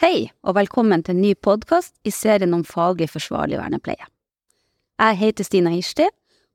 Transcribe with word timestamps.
Hei, 0.00 0.30
og 0.48 0.54
velkommen 0.56 1.02
til 1.04 1.12
en 1.12 1.18
ny 1.20 1.30
podkast 1.44 1.90
i 2.08 2.10
serien 2.14 2.54
om 2.56 2.62
faglig 2.64 3.10
forsvarlig 3.12 3.58
vernepleie. 3.60 4.06
Jeg 4.96 5.18
heter 5.20 5.44
Stina 5.44 5.72
Hirsti, 5.74 6.06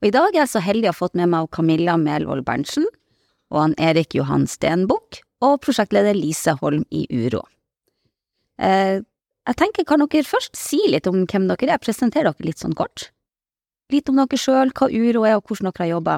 og 0.02 0.08
i 0.08 0.12
dag 0.16 0.32
er 0.32 0.40
jeg 0.40 0.50
så 0.56 0.62
heldig 0.66 0.88
å 0.90 0.94
ha 0.96 0.98
fått 0.98 1.14
med 1.20 1.30
meg 1.30 1.52
Camilla 1.54 1.94
Melvold 2.02 2.42
Berntsen 2.48 2.88
og 3.54 3.60
han 3.60 3.76
Erik 3.78 4.16
Johan 4.18 4.48
Stenbukk 4.50 5.20
og 5.46 5.60
prosjektleder 5.62 6.18
Lise 6.18 6.56
Holm 6.58 6.88
i 6.90 7.04
Uro. 7.14 7.44
Eh, 8.58 9.06
jeg 9.06 9.60
tenker, 9.62 9.86
kan 9.86 10.02
dere 10.02 10.26
først 10.26 10.58
si 10.58 10.82
litt 10.90 11.06
om 11.06 11.28
hvem 11.30 11.46
dere 11.52 11.76
er, 11.76 11.84
presentere 11.86 12.32
dere 12.32 12.48
litt 12.50 12.66
sånn 12.66 12.74
kort? 12.74 13.12
Litt 13.94 14.10
om 14.10 14.24
dere 14.24 14.42
sjøl, 14.42 14.74
hva 14.74 14.90
Uro 14.90 15.22
er 15.30 15.38
og 15.38 15.46
hvordan 15.46 15.70
dere 15.70 15.86
har 15.86 15.92
jobba. 15.94 16.18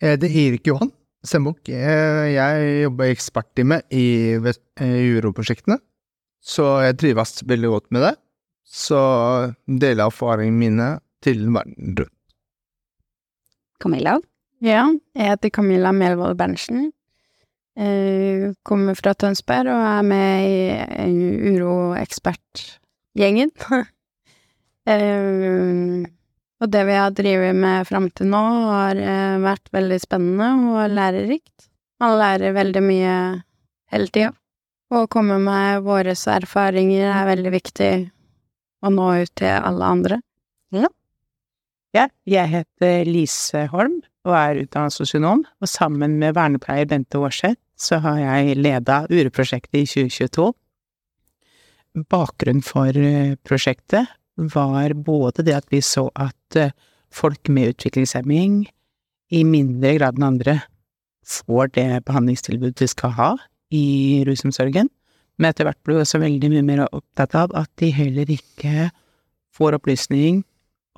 Det 0.00 0.24
er 0.24 0.40
Erik 0.46 0.72
Johan 0.72 0.94
Stenbukk. 1.26 1.68
Jeg 1.68 2.82
jobber 2.84 3.04
i 3.08 3.14
ekspertteamet 3.14 3.80
i 3.92 4.36
Uro-prosjektene, 4.40 5.76
så 6.40 6.64
jeg 6.86 6.98
trives 7.02 7.42
veldig 7.48 7.70
godt 7.74 7.88
med 7.92 8.00
det. 8.08 8.14
Så 8.64 9.00
deler 9.66 10.04
jeg 10.04 10.12
erfaringene 10.12 10.62
mine 10.62 10.88
til 11.24 11.38
verden 11.52 11.96
rundt. 11.98 12.16
Camilla? 13.80 14.18
Ja, 14.60 14.84
jeg 15.16 15.30
heter 15.32 15.50
Camilla 15.52 15.92
Melvold 15.92 16.38
Berntsen. 16.38 16.92
Jeg 17.80 18.54
kommer 18.66 18.94
fra 18.98 19.12
Tønsberg 19.16 19.68
og 19.72 19.82
er 19.88 20.02
med 20.04 20.44
i 20.44 20.46
Uro-ekspertgjengen. 21.54 23.50
og 26.60 26.70
det 26.72 26.84
vi 26.88 26.96
har 26.98 27.14
drevet 27.16 27.56
med 27.56 27.88
fram 27.88 28.10
til 28.12 28.28
nå, 28.32 28.42
har 28.68 29.00
vært 29.40 29.70
veldig 29.72 29.98
spennende 30.02 30.50
og 30.74 30.92
lærerikt. 30.92 31.70
Man 32.00 32.18
lærer 32.20 32.56
veldig 32.56 32.82
mye 32.84 33.14
hele 33.92 34.12
tida. 34.12 34.32
Å 34.90 35.06
komme 35.06 35.38
med 35.38 35.84
våre 35.86 36.12
erfaringer 36.12 37.12
er 37.12 37.28
veldig 37.28 37.52
viktig 37.54 37.92
å 38.82 38.90
nå 38.92 39.08
ut 39.22 39.32
til 39.38 39.52
alle 39.54 39.90
andre. 39.96 40.20
Ja. 40.74 40.88
ja 41.96 42.06
jeg 42.28 42.52
heter 42.54 43.08
Lise 43.08 43.66
Holm 43.72 44.00
og 44.28 44.34
er 44.36 44.62
utdannet 44.64 44.92
sosionom, 44.92 45.44
og 45.62 45.70
sammen 45.70 46.18
med 46.20 46.34
vernepleier 46.36 46.88
Bente 46.90 47.20
Aarseth 47.20 47.60
så 47.80 48.00
har 48.04 48.18
jeg 48.20 48.58
leda 48.60 49.04
Ureprosjektet 49.08 49.78
i 49.80 49.86
2022. 49.88 50.50
Bakgrunnen 52.10 52.64
for 52.64 52.98
prosjektet 53.46 54.10
var 54.36 54.92
både 54.94 55.46
det 55.46 55.56
at 55.56 55.72
vi 55.72 55.80
så 55.84 56.08
at 56.12 56.36
folk 57.10 57.50
med 57.50 57.74
utviklingshemming 57.74 58.64
i 59.30 59.42
mindre 59.46 59.96
grad 59.98 60.18
enn 60.18 60.26
andre 60.26 60.56
får 61.26 61.74
det 61.76 62.04
behandlingstilbudet 62.08 62.80
de 62.80 62.88
skal 62.90 63.14
ha 63.14 63.30
i 63.70 64.22
rusomsorgen, 64.26 64.88
men 65.38 65.50
etter 65.50 65.66
hvert 65.66 65.78
blir 65.84 66.00
vi 66.00 66.04
også 66.04 66.20
veldig 66.22 66.50
mye 66.52 66.66
mer 66.66 66.84
opptatt 66.88 67.36
av 67.38 67.54
at 67.58 67.70
de 67.80 67.92
heller 67.94 68.30
ikke 68.32 68.90
får 69.54 69.78
opplysning 69.78 70.42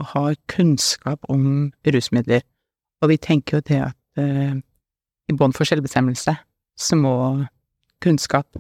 og 0.01 0.09
har 0.15 0.39
kunnskap 0.51 1.21
om 1.31 1.73
rusmidler. 1.87 2.43
Og 3.03 3.13
vi 3.13 3.19
tenker 3.21 3.59
jo 3.59 3.67
det 3.69 3.81
at 3.91 4.21
eh, 4.23 4.57
i 5.29 5.37
bånd 5.37 5.55
for 5.57 5.69
selvbestemmelse 5.69 6.35
så 6.79 6.99
må 6.99 7.15
kunnskap 8.03 8.57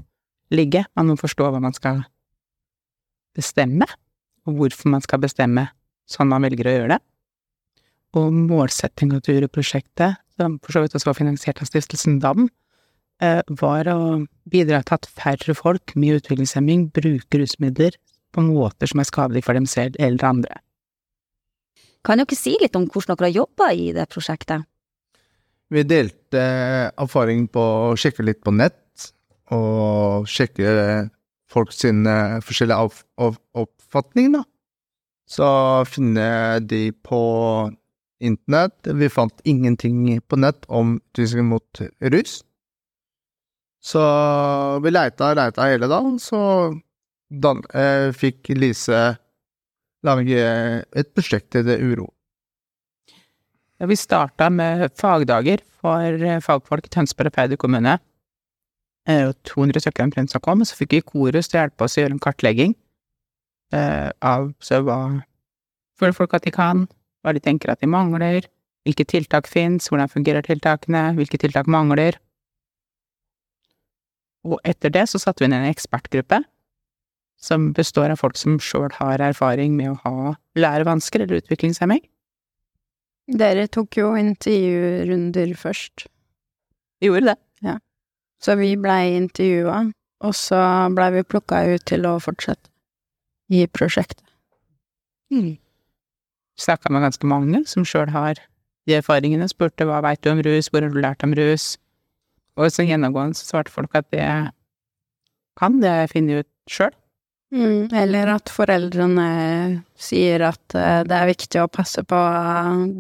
ligge. 0.52 0.84
Man 0.96 1.10
må 1.10 1.16
forstå 1.18 1.48
hva 1.50 1.62
man 1.62 1.74
skal 1.74 2.02
bestemme, 3.34 3.86
og 4.44 4.58
hvorfor 4.58 4.92
man 4.92 5.02
skal 5.02 5.22
bestemme 5.22 5.70
sånn 6.12 6.30
man 6.30 6.44
velger 6.46 6.68
å 6.68 6.74
gjøre 6.76 6.94
det. 6.94 7.00
Og 8.20 8.32
målsettinga 8.50 9.22
til 9.24 9.46
prosjektet, 9.48 10.20
som 10.36 10.58
for 10.60 10.76
så 10.76 10.82
vidt 10.84 10.96
også 10.96 11.08
var 11.10 11.18
finansiert 11.18 11.62
av 11.62 11.68
stiftelsen 11.70 12.18
DAM, 12.22 12.48
var 13.62 13.88
å 13.92 13.98
bidra 14.50 14.80
til 14.82 14.96
at 14.98 15.06
færre 15.06 15.54
folk 15.54 15.94
med 15.94 16.18
utviklingshemming 16.18 16.88
bruker 16.94 17.42
rusmidler 17.44 17.96
på 18.34 18.42
måter 18.44 18.90
som 18.90 19.00
er 19.02 19.06
skadelige 19.06 19.46
for 19.46 19.54
dem 19.56 19.68
selv 19.70 19.96
eller 20.02 20.24
andre. 20.26 20.58
Kan 22.02 22.18
dere 22.18 22.34
si 22.34 22.56
litt 22.58 22.74
om 22.74 22.88
hvordan 22.90 23.14
dere 23.14 23.28
har 23.30 23.36
jobba 23.44 23.68
i 23.78 23.92
det 23.94 24.08
prosjektet? 24.10 24.66
Vi 25.72 25.84
delte 25.86 26.40
erfaring 27.00 27.46
på 27.48 27.62
å 27.62 27.96
sjekke 27.96 28.26
litt 28.26 28.42
på 28.44 28.52
nett, 28.52 28.80
og 29.54 30.26
sjekke 30.28 31.06
folk 31.52 31.70
sine 31.76 32.40
forskjellige 32.42 32.90
oppfatninger, 33.62 34.40
da. 34.40 34.42
Så 35.28 35.46
finne 35.88 36.60
de 36.60 36.92
på 36.92 37.22
internett. 38.22 38.86
Vi 38.86 39.08
fant 39.08 39.40
ingenting 39.44 40.20
på 40.20 40.36
nett 40.36 40.64
om 40.68 41.00
utvisning 41.12 41.46
mot 41.50 41.80
russ. 42.00 42.42
Så 43.82 44.02
vi 44.82 44.92
leita 44.92 45.32
og 45.32 45.38
leita 45.40 45.66
hele 45.66 45.88
dagen, 45.90 46.18
så 46.22 46.38
dan, 47.32 47.62
eh, 47.74 48.12
fikk 48.14 48.52
Lise 48.54 49.16
lage 50.06 50.42
et 50.92 51.14
prosjekt 51.14 51.50
til 51.50 51.64
det 51.66 51.80
Uro. 51.82 52.12
Ja, 53.80 53.86
vi 53.86 53.96
starta 53.96 54.50
med 54.50 54.92
fagdager 54.94 55.58
for 55.80 56.18
fagfolk 56.46 56.86
i 56.86 56.92
Tønsberg 56.94 57.32
og 57.32 57.32
Peder 57.32 57.56
kommune. 57.56 57.98
200 59.08 59.80
søkere 59.82 60.06
omtrent 60.06 60.36
kom, 60.42 60.60
og 60.62 60.66
så 60.66 60.76
fikk 60.78 60.92
vi 60.92 61.00
Korus 61.02 61.48
til 61.48 61.58
å 61.58 61.62
hjelpe 61.64 61.82
oss 61.82 61.96
å 61.98 62.04
gjøre 62.04 62.14
en 62.14 62.22
kartlegging 62.22 62.74
eh, 62.76 62.81
av 63.72 64.50
så 64.62 64.82
hva 64.84 64.98
føler 66.02 66.16
folk 66.16 66.34
at 66.36 66.46
de 66.46 66.52
kan, 66.54 66.86
hva 67.22 67.34
de 67.34 67.42
tenker 67.42 67.72
at 67.72 67.82
de 67.82 67.90
mangler, 67.90 68.46
hvilke 68.86 69.06
tiltak 69.06 69.48
fins, 69.50 69.88
hvordan 69.90 70.10
fungerer 70.10 70.44
tiltakene, 70.46 71.12
hvilke 71.18 71.38
tiltak 71.38 71.70
mangler. 71.70 72.18
Og 74.42 74.58
etter 74.66 74.90
det 74.90 75.06
så 75.10 75.20
satte 75.22 75.44
vi 75.44 75.50
inn 75.50 75.58
en 75.60 75.68
ekspertgruppe 75.70 76.42
som 77.42 77.70
består 77.74 78.10
av 78.10 78.20
folk 78.22 78.38
som 78.38 78.58
sjøl 78.62 78.90
har 78.98 79.22
erfaring 79.22 79.74
med 79.78 79.92
å 79.92 80.00
ha 80.02 80.34
lærevansker 80.58 81.24
eller 81.24 81.42
utviklingshemming. 81.42 82.02
Dere 83.38 83.68
tok 83.70 83.98
jo 83.98 84.12
intervjurunder 84.18 85.54
først. 85.58 86.06
Vi 86.98 87.10
gjorde 87.10 87.32
det. 87.32 87.38
Ja. 87.62 87.78
Så 88.42 88.58
vi 88.58 88.74
blei 88.78 89.14
intervjua, 89.14 89.84
og 90.26 90.34
så 90.34 90.58
blei 90.94 91.08
vi 91.14 91.26
plukka 91.26 91.62
ut 91.70 91.86
til 91.86 92.06
å 92.10 92.16
fortsette 92.22 92.71
i 93.52 93.66
prosjektet. 93.68 94.24
Mm. 95.32 95.56
Snakka 96.60 96.92
med 96.92 97.04
ganske 97.04 97.28
mange 97.28 97.62
som 97.68 97.84
sjøl 97.88 98.12
har 98.12 98.40
de 98.88 98.96
erfaringene, 98.98 99.46
spurte 99.50 99.86
hva 99.88 100.00
veit 100.04 100.22
du 100.24 100.32
om 100.32 100.42
rus, 100.44 100.68
hvor 100.70 100.84
har 100.84 100.92
du 100.92 100.98
lært 101.00 101.22
om 101.24 101.34
rus, 101.36 101.76
og 102.58 102.72
så 102.72 102.84
gjennomgående 102.84 103.38
så 103.38 103.48
svarte 103.48 103.72
folk 103.72 103.94
at 103.96 104.08
det 104.12 104.26
kan 105.58 105.78
det 105.82 106.10
finne 106.12 106.42
ut 106.42 106.50
sjøl. 106.70 106.92
Mm, 107.52 107.92
eller 107.92 108.30
at 108.32 108.48
foreldrene 108.48 109.24
sier 110.00 110.40
at 110.46 110.72
uh, 110.72 111.02
det 111.04 111.16
er 111.16 111.28
viktig 111.28 111.60
å 111.60 111.68
passe 111.68 112.00
på 112.08 112.20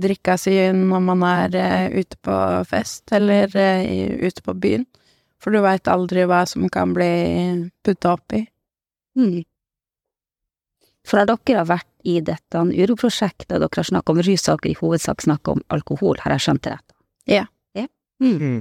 drikka 0.02 0.34
si 0.36 0.58
når 0.76 1.04
man 1.06 1.24
er 1.24 1.56
uh, 1.56 1.94
ute 1.96 2.18
på 2.20 2.34
fest, 2.68 3.06
eller 3.16 3.48
uh, 3.56 4.20
ute 4.20 4.44
på 4.44 4.52
byen. 4.52 4.84
For 5.40 5.56
du 5.56 5.62
veit 5.64 5.88
aldri 5.88 6.26
hva 6.28 6.42
som 6.46 6.68
kan 6.72 6.92
bli 6.94 7.08
putta 7.82 8.12
oppi. 8.12 8.44
Mm. 9.16 9.40
For 11.06 11.18
når 11.18 11.30
dere 11.32 11.62
har 11.62 11.70
vært 11.70 11.88
i 12.06 12.18
dette 12.24 12.62
uroprosjektet, 12.62 13.56
dere 13.58 13.78
har 13.78 13.88
snakket 13.88 14.12
om 14.14 14.20
rus, 14.22 14.44
dere 14.46 14.70
i 14.70 14.76
hovedsak 14.78 15.24
snakket 15.24 15.56
om 15.56 15.64
alkohol, 15.74 16.20
har 16.22 16.36
jeg 16.36 16.46
skjønt 16.46 16.64
det 16.66 16.74
rett? 16.76 16.94
Ja. 17.30 17.46
ja. 17.78 17.86
Mm. 18.22 18.36
mm. 18.38 18.60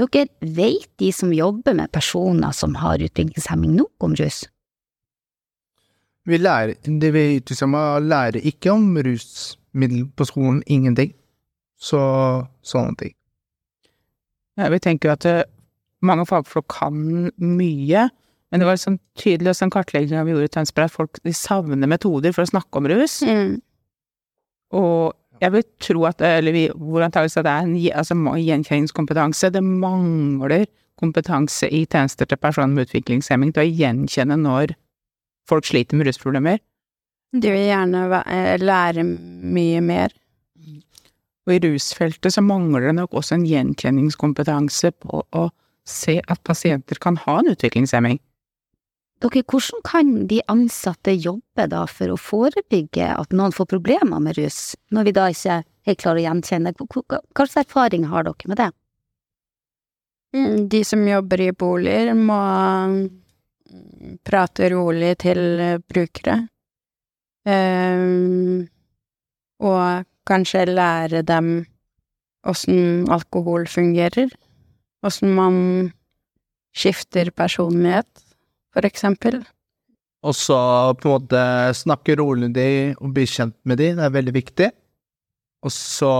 Dere 0.00 0.26
vet 0.40 0.88
de 1.00 1.12
som 1.12 1.32
jobber 1.36 1.76
med 1.76 1.92
personer 1.92 2.52
som 2.56 2.76
har 2.80 3.02
utviklingshemming 3.04 3.76
nok 3.76 4.06
om 4.08 4.16
rus? 4.20 4.44
Vi 6.28 6.38
lærer, 6.38 6.76
det 6.84 7.10
vi 7.12 7.24
utviklingshemma 7.40 7.98
lærer 8.04 8.44
ikke 8.46 8.72
om 8.72 8.94
rusmiddel 8.96 10.06
på 10.16 10.28
skolen, 10.28 10.62
ingenting. 10.66 11.16
Så 11.82 11.98
sånne 12.62 12.94
ting. 13.00 13.14
Ja, 14.60 14.68
vi 14.70 14.78
tenker 14.84 15.16
at 15.16 15.26
eh, 15.26 15.44
mange 16.04 16.26
fagfolk 16.28 16.68
kan 16.70 17.30
mye, 17.40 18.06
men 18.52 18.60
det 18.60 18.68
var 18.68 18.76
sånn 18.76 18.98
tydelig 19.16 19.54
også 19.54 19.64
en 19.64 19.72
kartlegging 19.72 20.26
vi 20.26 20.34
gjorde 20.34 20.50
i 20.50 20.52
Tønsberg, 20.52 20.90
at 20.90 20.92
folk 20.92 21.20
de 21.24 21.32
savner 21.32 21.88
metoder 21.88 22.34
for 22.36 22.44
å 22.44 22.50
snakke 22.50 22.82
om 22.82 22.88
rus. 22.90 23.14
Mm. 23.24 23.54
Og 24.76 25.14
jeg 25.40 25.54
vil 25.54 25.64
tro 25.80 26.04
at, 26.06 26.20
eller 26.22 26.54
vi, 26.54 26.66
hvor 26.76 27.02
antakelig 27.06 27.40
at 27.40 27.46
det 27.46 27.52
er 27.52 27.64
en 27.64 27.76
altså, 28.02 28.16
gjenkjenningskompetanse. 28.44 29.50
Det 29.54 29.62
mangler 29.64 30.66
kompetanse 31.00 31.70
i 31.72 31.86
tjenester 31.88 32.28
til 32.28 32.38
personer 32.38 32.76
med 32.76 32.90
utviklingshemming 32.90 33.54
til 33.56 33.64
å 33.64 33.72
gjenkjenne 33.80 34.36
når 34.44 34.76
folk 35.48 35.66
sliter 35.66 35.98
med 35.98 36.10
rusproblemer. 36.10 36.60
De 37.32 37.48
vil 37.48 37.70
gjerne 37.70 38.04
eh, 38.20 38.60
lære 38.60 39.06
mye 39.08 39.80
mer. 39.82 40.12
Og 41.48 41.56
i 41.56 41.62
rusfeltet 41.64 42.36
så 42.36 42.44
mangler 42.44 42.90
det 42.90 42.98
nok 43.00 43.16
også 43.18 43.38
en 43.38 43.48
gjenkjenningskompetanse 43.48 44.92
på 45.02 45.24
å 45.24 45.46
se 45.88 46.20
at 46.20 46.44
pasienter 46.46 47.00
kan 47.02 47.16
ha 47.24 47.40
en 47.40 47.50
utviklingshemming. 47.56 48.20
Dere, 49.22 49.44
hvordan 49.46 49.82
kan 49.86 50.08
de 50.26 50.40
ansatte 50.50 51.12
jobbe 51.14 51.68
da 51.70 51.84
for 51.86 52.10
å 52.10 52.18
forebygge 52.18 53.06
at 53.14 53.34
noen 53.36 53.54
får 53.54 53.68
problemer 53.70 54.18
med 54.22 54.34
rus, 54.40 54.74
når 54.90 55.06
vi 55.06 55.12
da 55.14 55.28
ikke 55.30 55.58
helt 55.86 56.00
klarer 56.02 56.22
å 56.22 56.24
gjenkjenne? 56.24 56.72
Hva 56.74 57.46
slags 57.46 57.60
erfaring 57.62 58.08
har 58.10 58.26
dere 58.26 58.50
med 58.50 58.58
det? 58.58 58.70
Mm, 60.34 60.68
De 60.72 60.80
som 60.84 61.06
jobber 61.06 61.44
i 61.44 61.52
boliger, 61.52 62.14
må 62.18 62.40
mm, 62.90 64.18
prate 64.26 64.72
rolig 64.72 65.12
til 65.22 65.42
brukere. 65.86 66.40
Ehm, 67.46 68.66
og 69.62 70.08
kanskje 70.26 70.66
lære 70.70 71.22
dem 71.26 71.54
åssen 72.48 73.06
alkohol 73.12 73.68
fungerer. 73.70 74.32
Åssen 75.06 75.34
man 75.36 75.56
skifter 76.74 77.30
personlighet, 77.30 78.21
for 78.72 78.88
eksempel. 78.88 79.42
Og 80.22 80.36
så 80.38 80.56
på 81.02 81.08
en 81.10 81.16
måte 81.16 81.42
snakke 81.74 82.14
rolig 82.20 82.48
med 82.48 82.56
dem 82.56 82.94
og 83.02 83.12
bli 83.16 83.26
kjent 83.26 83.56
med 83.66 83.80
dem, 83.82 83.98
det 83.98 84.06
er 84.06 84.14
veldig 84.14 84.34
viktig. 84.36 84.68
Og 85.66 85.74
så 85.74 86.12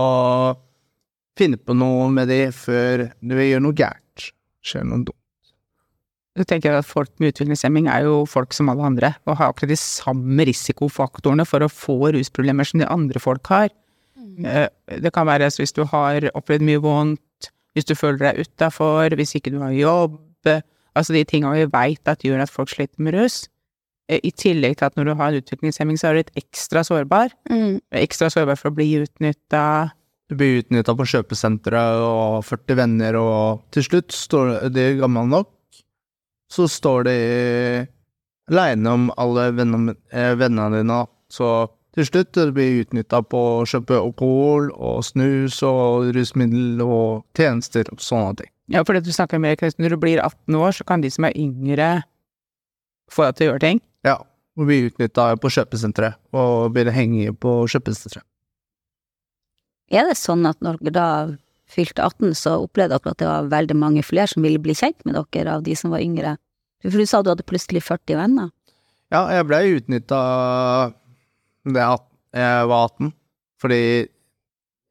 finne 1.39 1.57
på 1.57 1.75
noe 1.75 2.09
med 2.13 2.29
dem 2.31 2.51
før 2.55 3.07
du 3.23 3.35
gjør 3.39 3.63
noe 3.63 3.77
gærent. 3.77 4.25
Skjer 4.63 4.85
noe 4.87 5.05
dumt. 5.07 5.19
Du 6.33 6.41
tenker 6.49 6.73
at 6.73 6.87
folk 6.89 7.11
med 7.21 7.33
utviklingshemming 7.33 7.87
er 7.93 8.07
jo 8.07 8.23
folk 8.25 8.55
som 8.57 8.71
alle 8.71 8.87
andre, 8.87 9.11
og 9.29 9.37
har 9.37 9.51
akkurat 9.51 9.69
de 9.69 9.77
samme 9.77 10.47
risikofaktorene 10.49 11.45
for 11.45 11.61
å 11.61 11.69
få 11.69 11.97
rusproblemer 12.15 12.65
som 12.65 12.81
de 12.81 12.89
andre 12.89 13.21
folk 13.21 13.45
har. 13.53 13.69
Eh, 14.41 14.67
Det 14.87 15.13
kan 15.13 15.27
være 15.29 15.51
så 15.53 15.61
hvis 15.61 15.75
du 15.77 15.83
har 15.85 16.25
opplevd 16.33 16.65
mye 16.65 16.81
vondt, 16.81 17.51
hvis 17.73 17.85
du 17.85 17.93
føler 17.95 18.17
deg 18.33 18.47
utafor, 18.47 19.13
hvis 19.15 19.35
ikke 19.37 19.53
du 19.53 19.59
har 19.61 19.75
jobb, 19.77 20.17
altså 20.97 21.15
de 21.15 21.23
tinga 21.27 21.53
vi 21.55 21.65
veit 21.71 22.07
at 22.09 22.23
gjør 22.25 22.45
at 22.45 22.53
folk 22.53 22.71
sliter 22.71 23.01
med 23.03 23.17
rus. 23.17 23.43
Eh, 24.11 24.19
I 24.23 24.31
tillegg 24.35 24.77
til 24.77 24.89
at 24.89 24.97
når 24.99 25.09
du 25.09 25.15
har 25.19 25.31
en 25.31 25.41
utviklingshemming, 25.41 25.99
så 25.99 26.09
er 26.09 26.13
du 26.13 26.21
litt 26.23 26.39
ekstra 26.43 26.83
sårbar. 26.87 27.35
Mm. 27.49 27.79
Ekstra 28.03 28.29
sårbar 28.33 28.59
for 28.59 28.71
å 28.71 28.77
bli 28.77 28.89
utnytta. 29.01 29.65
Du 30.29 30.37
blir 30.39 30.61
utnytta 30.61 30.95
på 30.97 31.07
kjøpesenteret 31.13 32.03
og 32.03 32.21
har 32.37 32.47
40 32.47 32.79
venner, 32.79 33.19
og 33.19 33.63
til 33.75 33.87
slutt 33.87 34.15
står 34.15 34.53
de 34.73 34.87
gammel 35.01 35.29
nok, 35.31 35.51
så 36.51 36.67
står 36.69 37.07
de 37.09 37.17
aleine 38.51 38.91
om 38.91 39.07
alle 39.17 39.49
vennene, 39.55 39.95
eh, 40.11 40.33
vennene 40.39 40.81
dine. 40.81 41.03
Så 41.31 41.49
til 41.93 42.07
slutt 42.07 42.37
blir 42.55 42.71
du 42.73 42.83
utnytta 42.83 43.21
på 43.25 43.41
å 43.59 43.67
kjøpe 43.69 43.99
alkohol 43.99 44.71
og 44.73 45.03
snus 45.05 45.61
og 45.65 46.11
rusmiddel 46.15 46.81
og 46.81 47.23
tjenester 47.37 47.89
og 47.93 48.01
sånne 48.01 48.35
ting. 48.41 48.52
Ja, 48.71 48.83
for 48.87 48.95
det 48.95 49.03
du 49.03 49.11
snakker 49.11 49.41
med, 49.43 49.57
Erik, 49.57 49.75
når 49.79 49.95
du 49.95 49.99
blir 49.99 50.21
18 50.23 50.55
år, 50.55 50.75
så 50.75 50.85
kan 50.87 51.03
de 51.03 51.11
som 51.11 51.27
er 51.27 51.35
yngre, 51.35 51.89
få 53.11 53.27
deg 53.27 53.35
til 53.35 53.45
å 53.45 53.51
gjøre 53.51 53.63
ting. 53.63 53.81
Ja, 54.07 54.17
og 54.55 54.69
bli 54.69 54.85
utnytta 54.87 55.33
på 55.41 55.51
kjøpesenteret 55.51 56.19
og 56.37 56.71
begynne 56.73 56.93
å 56.93 56.95
henge 56.95 57.33
på 57.35 57.55
kjøpesenteret. 57.73 58.25
Er 59.93 60.07
det 60.07 60.15
sånn 60.17 60.45
at 60.47 60.61
når 60.63 60.79
dere 60.81 60.95
da 60.95 61.07
fylte 61.69 62.05
18, 62.05 62.33
så 62.37 62.55
opplevde 62.63 62.97
dere 62.97 63.13
at 63.13 63.19
det 63.19 63.29
var 63.29 63.51
veldig 63.51 63.77
mange 63.77 64.03
flere 64.05 64.29
som 64.31 64.45
ville 64.45 64.61
bli 64.61 64.75
kjent 64.77 64.99
med 65.05 65.17
dere 65.17 65.57
av 65.57 65.65
de 65.65 65.75
som 65.77 65.93
var 65.93 66.03
yngre? 66.05 66.37
For 66.83 66.99
du 66.99 67.07
sa 67.07 67.21
du 67.23 67.31
hadde 67.31 67.45
plutselig 67.47 67.83
40 67.85 68.19
venner. 68.19 68.49
Ja, 69.13 69.27
jeg 69.31 69.45
ble 69.47 69.59
utnytta 69.77 70.21
da 71.63 71.83
jeg 72.33 72.69
var 72.71 72.87
18, 72.89 73.11
fordi 73.61 73.83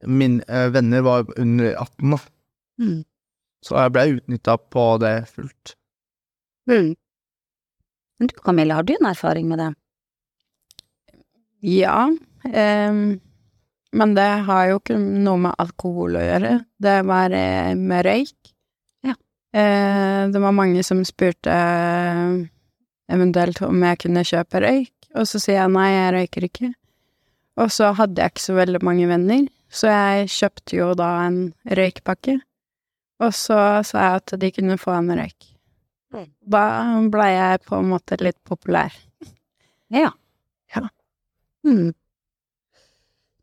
mine 0.09 0.45
eh, 0.49 0.69
venner 0.73 1.03
var 1.05 1.27
under 1.37 1.75
18, 1.75 2.15
da. 2.15 2.21
Mm. 2.83 3.01
Så 3.63 3.79
jeg 3.79 3.95
ble 3.95 4.09
utnytta 4.17 4.57
på 4.59 4.87
det 5.03 5.15
fullt. 5.31 5.77
Mm. 6.71 6.95
Men 8.19 8.31
du 8.31 8.35
Camilla, 8.43 8.79
har 8.79 8.87
du 8.87 8.95
en 8.95 9.11
erfaring 9.11 9.49
med 9.51 9.59
det? 9.59 9.71
Ja, 11.63 12.11
ehm, 12.53 13.21
men 13.93 14.15
det 14.15 14.29
har 14.49 14.67
jo 14.71 14.81
ikke 14.81 14.99
noe 14.99 15.39
med 15.45 15.59
alkohol 15.63 16.19
å 16.19 16.25
gjøre. 16.25 16.57
Det 16.83 16.97
var 17.07 17.35
eh, 17.37 17.75
med 17.79 18.07
røyk. 18.07 18.53
Ja. 19.07 19.15
Eh, 19.55 20.23
det 20.33 20.43
var 20.43 20.57
mange 20.59 20.83
som 20.87 21.05
spurte 21.07 21.55
eh, 21.55 22.33
eventuelt 23.15 23.63
om 23.63 23.83
jeg 23.87 24.01
kunne 24.07 24.27
kjøpe 24.27 24.63
røyk, 24.65 24.95
og 25.15 25.29
så 25.29 25.43
sier 25.43 25.61
jeg 25.61 25.75
nei, 25.77 25.89
jeg 25.93 26.15
røyker 26.17 26.49
ikke. 26.49 26.73
Og 27.63 27.71
så 27.71 27.93
hadde 27.95 28.23
jeg 28.23 28.33
ikke 28.33 28.47
så 28.47 28.57
veldig 28.57 28.81
mange 28.87 29.11
venner, 29.11 29.45
så 29.73 29.93
jeg 29.93 30.33
kjøpte 30.33 30.79
jo 30.79 30.93
da 30.99 31.11
en 31.27 31.41
røykpakke. 31.69 32.41
Og 33.23 33.35
så 33.37 33.57
sa 33.87 34.05
jeg 34.07 34.21
at 34.21 34.35
de 34.43 34.51
kunne 34.55 34.79
få 34.81 34.95
en 34.97 35.15
røyk. 35.15 35.49
Mm. 36.13 36.29
Da 36.55 36.65
blei 37.13 37.31
jeg 37.33 37.65
på 37.69 37.79
en 37.79 37.91
måte 37.95 38.19
litt 38.21 38.39
populær. 38.49 38.95
Ja. 39.93 40.11
Ja. 40.75 40.87
Mm. 41.67 41.93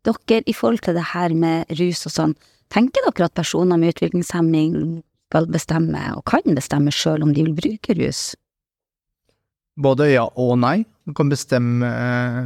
Dere, 0.06 0.40
i 0.46 0.54
forhold 0.56 0.84
til 0.84 0.96
det 0.96 1.10
her 1.12 1.34
med 1.36 1.70
rus 1.80 2.06
og 2.08 2.14
sånn, 2.14 2.34
tenker 2.72 3.04
dere 3.08 3.28
at 3.28 3.36
personer 3.36 3.80
med 3.80 3.94
utviklingshemming 3.94 5.00
skal 5.30 5.46
bestemme, 5.46 6.00
og 6.18 6.24
kan 6.26 6.56
bestemme 6.56 6.90
sjøl 6.90 7.22
om 7.22 7.34
de 7.34 7.44
vil 7.46 7.54
bruke 7.54 7.94
rus? 7.98 8.32
Både 9.80 10.10
ja 10.10 10.26
og 10.26 10.56
nei. 10.58 10.82
Du 11.06 11.14
kan 11.16 11.30
bestemme 11.30 11.86
eh, 11.86 12.40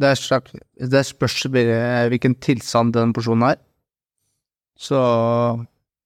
Det, 0.00 0.08
er 0.08 0.18
slags, 0.18 0.54
det 0.78 1.02
spørs 1.06 1.44
bare 1.52 2.08
hvilken 2.10 2.34
tilstand 2.42 2.94
den 2.94 3.12
personen 3.12 3.52
er. 3.52 3.58
Så 4.78 4.98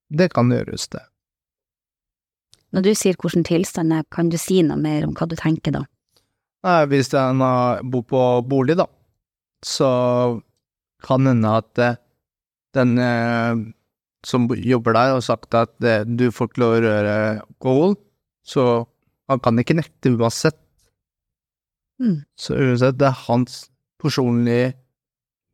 det 0.08 0.30
kan 0.34 0.50
gjøres, 0.52 0.88
det. 0.92 1.02
Når 2.74 2.82
du 2.82 2.92
sier 2.98 3.16
hvordan 3.20 3.46
tilstand 3.46 3.94
er, 3.94 4.04
kan 4.12 4.28
du 4.30 4.36
si 4.40 4.60
noe 4.66 4.78
mer 4.80 5.06
om 5.06 5.14
hva 5.16 5.28
du 5.30 5.36
tenker 5.38 5.74
da? 5.74 5.84
Nei, 6.66 6.80
Hvis 6.90 7.12
en 7.14 7.40
bor 7.90 8.04
på 8.10 8.22
bolig, 8.48 8.76
da, 8.78 8.88
så 9.64 9.88
kan 11.06 11.28
hende 11.28 11.52
at 11.60 11.78
eh, 11.82 11.98
den 12.76 12.98
eh, 12.98 13.62
som 14.26 14.48
jobber 14.50 14.96
der, 14.96 15.14
har 15.14 15.22
sagt 15.24 15.54
at 15.54 15.74
eh, 15.84 16.04
du 16.04 16.30
får 16.34 16.50
ikke 16.50 16.62
lov 16.62 16.74
å 16.74 16.82
røre 16.84 17.16
alkohol, 17.44 17.96
så 18.46 18.86
han 19.30 19.42
kan 19.42 19.58
ikke 19.62 19.78
nekte 19.78 20.14
uansett. 20.16 20.58
Mm. 22.02 22.24
Så 22.38 22.58
uansett, 22.58 22.98
det 22.98 23.08
er 23.08 23.24
hans 23.26 23.66
personlige 24.02 24.74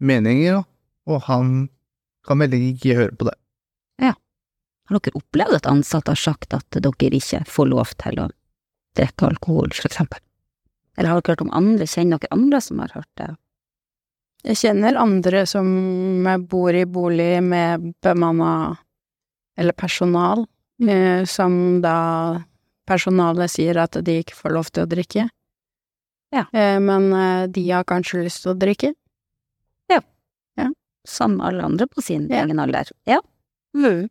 meninger, 0.02 0.64
og 1.06 1.22
han 1.28 1.68
kan 2.26 2.42
veldig 2.42 2.62
ikke 2.72 2.98
høre 2.98 3.16
på 3.18 3.28
det. 3.28 3.36
Har 4.90 4.98
dere 4.98 5.16
opplevd 5.20 5.54
at 5.60 5.66
ansatte 5.70 6.10
har 6.12 6.20
sagt 6.20 6.54
at 6.56 6.66
dere 6.74 7.12
ikke 7.18 7.44
får 7.48 7.68
lov 7.70 7.92
til 8.02 8.18
å 8.20 8.28
drikke 8.98 9.28
alkohol, 9.30 9.70
for 9.72 9.88
eksempel? 9.88 10.20
Eller 10.98 11.08
har 11.12 11.20
dere 11.22 11.32
hørt 11.32 11.44
om 11.46 11.52
andre, 11.56 11.86
kjenner 11.88 12.18
dere 12.20 12.34
andre 12.36 12.60
som 12.60 12.82
har 12.82 12.92
hørt 12.96 13.08
det? 13.20 13.30
Jeg 14.44 14.58
kjenner 14.58 14.98
andre 14.98 15.44
som 15.46 15.68
bor 16.50 16.74
i 16.74 16.82
bolig 16.84 17.36
med 17.46 17.92
bemanna 18.02 18.76
eller 19.56 19.72
personal, 19.78 20.46
eh, 20.82 21.22
som 21.30 21.78
da 21.84 22.42
personalet 22.88 23.52
sier 23.52 23.78
at 23.78 23.94
de 24.02 24.18
ikke 24.24 24.34
får 24.34 24.50
lov 24.56 24.70
til 24.74 24.82
å 24.82 24.90
drikke. 24.90 25.28
Ja. 26.34 26.46
Eh, 26.52 26.80
Men 26.82 27.12
eh, 27.12 27.46
de 27.46 27.62
har 27.70 27.84
kanskje 27.84 28.24
lyst 28.24 28.42
til 28.42 28.52
å 28.54 28.58
drikke. 28.58 28.90
Ja. 29.92 30.00
ja. 30.58 30.66
Som 31.06 31.38
alle 31.40 31.62
andre 31.62 31.86
på 31.86 32.02
sin 32.02 32.26
Ja. 32.28 32.42
egen 32.42 32.58
alder? 32.58 32.90
Ja. 33.06 33.20
Mm. 33.76 34.08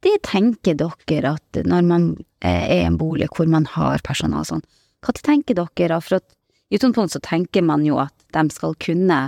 Når 0.00 0.20
tenker 0.24 0.78
dere 0.80 1.34
at 1.36 1.60
når 1.68 1.82
man 1.84 2.04
eh, 2.40 2.64
er 2.64 2.78
i 2.78 2.86
en 2.88 2.96
bolig 3.00 3.28
hvor 3.36 3.48
man 3.50 3.66
har 3.68 4.00
personal 4.06 4.46
sånn, 4.48 4.64
hva 5.04 5.12
tenker 5.16 5.58
dere 5.58 5.96
da? 5.96 6.00
for 6.00 6.20
at 6.20 6.36
i 6.70 6.78
utgangspunktet 6.78 7.18
så 7.18 7.22
tenker 7.26 7.64
man 7.66 7.84
jo 7.84 7.98
at 8.00 8.14
de 8.32 8.44
skal 8.54 8.76
kunne 8.80 9.20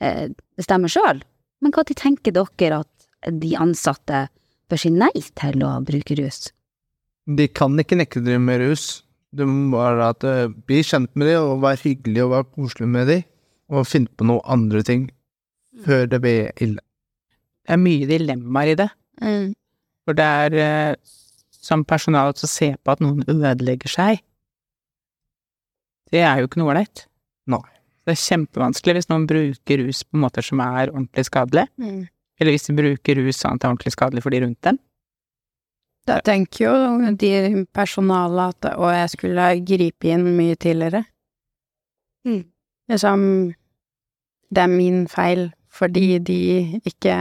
eh, 0.00 0.26
bestemme 0.58 0.90
sjøl, 0.90 1.22
men 1.62 1.74
hva 1.74 1.84
tenker 1.86 2.34
dere 2.34 2.82
at 2.82 3.32
de 3.32 3.54
ansatte 3.58 4.26
bør 4.70 4.80
si 4.80 4.90
nei 4.90 5.12
til 5.14 5.62
å 5.66 5.76
bruke 5.86 6.16
rus? 6.18 6.48
De 7.26 7.48
kan 7.50 7.74
ikke 7.78 7.98
nekte 7.98 8.22
dere 8.22 8.42
med 8.42 8.62
rus. 8.62 9.02
Du 9.34 9.44
må 9.46 9.76
bare 9.76 10.10
at, 10.14 10.24
uh, 10.24 10.46
bli 10.48 10.78
kjent 10.86 11.10
med 11.18 11.28
dem, 11.28 11.42
og 11.42 11.62
være 11.64 11.82
hyggelig 11.82 12.22
og 12.24 12.32
være 12.32 12.48
koselig 12.54 12.88
med 12.88 13.10
dem, 13.10 13.24
og 13.74 13.88
finne 13.90 14.12
på 14.14 14.26
noen 14.28 14.46
andre 14.46 14.82
ting 14.86 15.08
før 15.84 16.06
det 16.08 16.20
blir 16.22 16.52
ille. 16.62 16.82
Det 17.66 17.74
er 17.74 17.82
mye 17.82 18.06
dilemmaer 18.08 18.72
i 18.72 18.76
det. 18.78 18.88
For 20.06 20.14
det 20.14 20.24
er 20.24 20.56
eh, 20.62 20.96
som 21.50 21.82
personal 21.84 22.30
å 22.30 22.48
se 22.48 22.72
på 22.78 22.92
at 22.94 23.00
noen 23.02 23.24
ødelegger 23.26 23.90
seg. 23.90 24.20
Det 26.12 26.22
er 26.22 26.38
jo 26.40 26.46
ikke 26.48 26.60
noe 26.62 26.70
ålreit. 26.74 27.06
Nei. 27.50 27.62
Det 28.06 28.14
er 28.14 28.20
kjempevanskelig 28.22 28.94
hvis 29.00 29.08
noen 29.10 29.24
bruker 29.26 29.80
rus 29.82 30.04
på 30.06 30.20
måter 30.22 30.46
som 30.46 30.60
er 30.62 30.92
ordentlig 30.92 31.24
skadelig, 31.26 31.66
Mm. 31.82 32.04
eller 32.38 32.52
hvis 32.54 32.68
de 32.68 32.76
bruker 32.78 33.18
rus 33.18 33.40
sånn 33.42 33.56
at 33.56 33.60
det 33.60 33.66
er 33.66 33.72
ordentlig 33.74 33.92
skadelig 33.96 34.22
for 34.22 34.30
de 34.30 34.40
rundt 34.44 34.60
dem. 34.62 34.78
Da 36.06 36.20
tenker 36.22 36.68
jo 36.68 37.14
de 37.18 37.64
personalet 37.74 38.54
at 38.62 38.76
å, 38.78 38.86
jeg 38.94 39.10
skulle 39.10 39.48
gripe 39.66 40.06
inn 40.06 40.36
mye 40.36 40.54
tidligere. 40.54 41.02
Mm. 42.24 42.44
Liksom, 42.92 43.54
det 44.54 44.62
er 44.62 44.70
min 44.70 45.08
feil 45.10 45.48
fordi 45.74 46.18
de 46.22 46.80
ikke, 46.86 47.16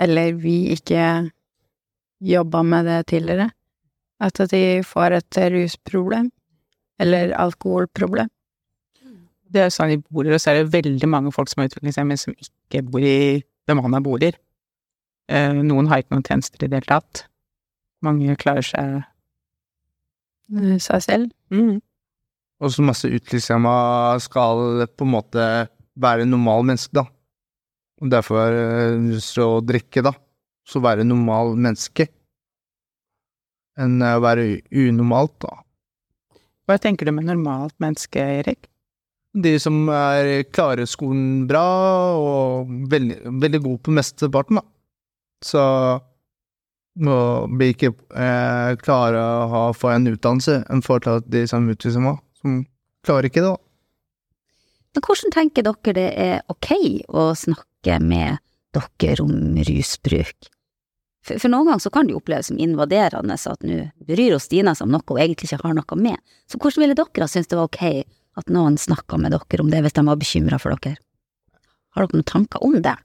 eller 0.00 0.32
vi 0.40 0.72
ikke 0.72 1.30
jobba 2.22 2.62
med 2.62 2.86
det 2.86 3.06
tidligere. 3.10 3.50
At 4.20 4.38
de 4.50 4.82
får 4.86 5.18
et 5.18 5.38
rusproblem, 5.52 6.30
eller 7.00 7.34
alkoholproblem. 7.36 8.30
Det 9.54 9.60
er 9.66 9.70
sånn 9.70 9.92
i 9.94 9.98
boliger, 10.02 10.34
og 10.34 10.42
så 10.42 10.50
er 10.50 10.62
det 10.62 10.72
veldig 10.72 11.08
mange 11.10 11.32
folk 11.34 11.50
som 11.50 11.60
har 11.62 11.68
utviklingshemming 11.70 12.18
som 12.18 12.34
ikke 12.34 12.82
bor 12.90 13.04
i 13.04 13.42
bemanna 13.68 14.00
boliger. 14.02 14.38
Eh, 15.28 15.52
Noen 15.52 15.86
har 15.88 16.02
ikke 16.02 16.14
noen 16.16 16.26
tjenester 16.26 16.64
i 16.64 16.68
det 16.68 16.80
hele 16.82 16.90
tatt. 16.90 17.26
mange 18.04 18.36
klarer 18.36 18.62
seg 18.62 19.04
Eh, 20.52 20.78
Seg 20.78 21.02
selv. 21.02 21.30
mm. 21.50 21.80
Og 22.60 22.70
så 22.70 22.82
masse 22.84 23.08
utviklingshemma 23.08 24.18
skal 24.20 24.86
på 24.96 25.04
en 25.04 25.10
måte 25.10 25.68
være 25.96 26.26
normal 26.28 26.64
menneske, 26.64 26.92
da. 26.94 27.04
Og 28.02 28.10
derfor 28.10 28.52
eh, 28.52 28.98
lyst 29.10 29.38
å 29.38 29.60
drikke, 29.64 30.02
da. 30.04 30.12
Så 30.68 30.80
være 30.84 31.04
normal 31.06 31.54
menneske. 31.60 32.08
Enn 33.80 33.98
å 34.02 34.20
være 34.22 34.62
unormalt, 34.70 35.34
da. 35.44 35.58
Hva 36.64 36.78
tenker 36.80 37.08
du 37.08 37.12
med 37.12 37.26
normalt 37.28 37.74
menneske, 37.82 38.22
Erik? 38.40 38.70
De 39.34 39.56
som 39.60 39.88
er 39.90 40.46
klarer 40.54 40.86
skolen 40.88 41.44
bra, 41.50 41.66
og 42.16 42.70
veldig, 42.90 43.18
veldig 43.42 43.60
gode 43.64 43.82
på 43.84 43.94
mesteparten, 43.98 44.60
da. 44.62 44.66
Så 45.44 45.64
og 47.02 47.50
blir 47.58 47.72
ikke 47.74 47.90
eh, 48.14 48.76
klare 48.78 49.18
å 49.18 49.46
ha, 49.50 49.62
få 49.74 49.90
en 49.90 50.06
utdannelse 50.12 50.60
enn 50.70 50.82
forhold 50.84 51.26
til 51.26 51.32
de 51.34 51.42
som 51.50 51.66
utviklingshemma, 51.66 52.14
som 52.38 52.60
klarer 53.06 53.28
ikke 53.30 53.42
det, 53.42 53.50
da. 53.50 53.60
Men 54.94 55.02
hvordan 55.02 55.34
tenker 55.34 55.66
dere 55.66 55.94
det 55.96 56.08
er 56.22 56.36
ok 56.52 56.70
å 57.10 57.32
snakke 57.34 57.98
med 57.98 58.38
dere 58.76 59.24
om 59.24 59.58
rusbruk? 59.66 60.53
For, 61.24 61.40
for 61.40 61.48
noen 61.52 61.70
ganger 61.70 61.80
så 61.80 61.90
kan 61.92 62.06
det 62.06 62.12
jo 62.14 62.20
oppleves 62.20 62.50
som 62.50 62.58
invaderende 62.60 63.36
at 63.38 63.62
nå 63.64 63.78
bryr 64.08 64.34
oss 64.36 64.44
Stina 64.50 64.74
seg 64.76 64.86
om 64.88 64.92
noe 64.92 65.06
hun 65.08 65.22
egentlig 65.22 65.48
ikke 65.48 65.62
har 65.64 65.76
noe 65.78 65.96
med. 66.00 66.20
Så 66.50 66.60
hvordan 66.60 66.84
ville 66.84 66.96
dere 66.98 67.24
ha 67.24 67.30
syntes 67.30 67.48
det 67.48 67.56
var 67.58 67.70
ok 67.70 67.82
at 68.40 68.50
noen 68.52 68.76
snakka 68.80 69.16
med 69.22 69.32
dere 69.32 69.62
om 69.64 69.70
det 69.72 69.80
hvis 69.84 69.96
de 69.96 70.04
var 70.04 70.20
bekymra 70.20 70.58
for 70.60 70.76
dere? 70.76 70.98
Har 71.96 72.04
dere 72.04 72.18
noen 72.20 72.28
tanker 72.28 72.64
om 72.66 72.76
det? 72.84 72.96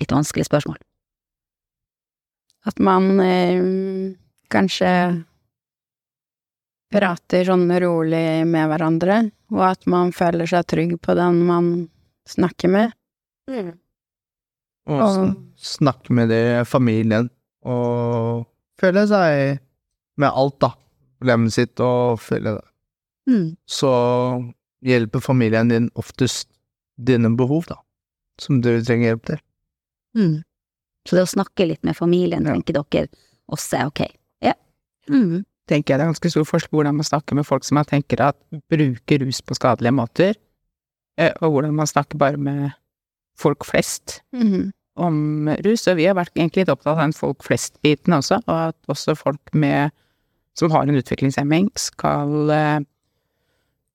Litt 0.00 0.14
vanskelig 0.14 0.48
spørsmål. 0.48 0.80
At 2.66 2.78
man 2.82 3.20
eh, 3.20 3.60
kanskje 4.52 4.90
prater 6.92 7.46
sånn 7.48 7.66
rolig 7.80 8.42
med 8.48 8.68
hverandre, 8.70 9.18
og 9.54 9.62
at 9.70 9.86
man 9.90 10.12
føler 10.14 10.48
seg 10.50 10.66
trygg 10.70 10.96
på 11.02 11.14
den 11.18 11.40
man 11.48 11.70
snakker 12.28 12.70
med. 12.72 12.92
Og 14.88 14.98
Og- 14.98 15.14
sn 15.14 15.30
snakke 15.62 16.10
med 16.10 16.28
det 16.28 16.66
familien, 16.66 17.30
og 17.64 18.46
føle 18.80 19.06
seg 19.10 19.60
med 20.18 20.28
alt, 20.30 20.58
da. 20.60 20.72
Problemet 21.20 21.52
sitt, 21.54 21.78
og 21.80 22.18
føle 22.20 22.56
det. 22.58 22.64
Mm. 23.30 23.56
Så 23.70 23.90
hjelper 24.82 25.22
familien 25.22 25.68
din 25.70 25.90
oftest 25.94 26.48
dine 26.98 27.30
behov, 27.38 27.66
da. 27.70 27.76
Som 28.42 28.60
du 28.64 28.72
trenger 28.82 29.12
hjelp 29.12 29.26
til. 29.30 29.38
Mm. 30.18 30.34
Så 31.06 31.16
det 31.16 31.22
å 31.24 31.30
snakke 31.30 31.66
litt 31.66 31.82
med 31.84 31.96
familien, 31.96 32.44
Ja. 32.46 32.52
tenker 32.54 32.74
dere 32.82 33.08
også 33.50 33.78
er 33.80 33.86
ok? 33.86 34.02
Ja. 34.42 34.54
Mm. 35.08 35.44
tenker 35.68 35.94
jeg 35.94 35.98
det 35.98 36.04
er 36.04 36.10
ganske 36.12 36.30
stor 36.30 36.44
forskjell 36.44 36.70
på 36.70 36.76
hvordan 36.82 36.96
man 36.98 37.04
snakker 37.06 37.34
med 37.38 37.46
folk 37.46 37.64
som 37.64 37.76
man 37.76 37.84
tenker 37.86 38.20
at 38.20 38.36
bruker 38.68 39.22
rus 39.24 39.40
på 39.40 39.54
skadelige 39.54 39.94
måter, 39.94 40.34
eh, 41.16 41.32
og 41.40 41.52
hvordan 41.54 41.74
man 41.74 41.86
snakker 41.86 42.18
bare 42.18 42.36
med 42.36 42.72
folk 43.38 43.64
flest 43.64 44.20
Mhm. 44.34 44.72
Om 45.00 45.48
rus. 45.64 45.86
Og 45.88 45.98
vi 45.98 46.06
har 46.08 46.16
vært 46.18 46.34
egentlig 46.36 46.64
litt 46.64 46.72
opptatt 46.72 46.94
av 46.96 47.02
den 47.04 47.16
folk 47.16 47.44
flest-biten 47.46 48.16
også, 48.16 48.42
og 48.46 48.56
at 48.70 48.92
også 48.92 49.16
folk 49.18 49.52
med 49.56 49.92
som 50.58 50.72
har 50.72 50.84
en 50.84 50.98
utviklingshemming, 51.00 51.70
skal 51.80 52.50
eh, 52.52 52.82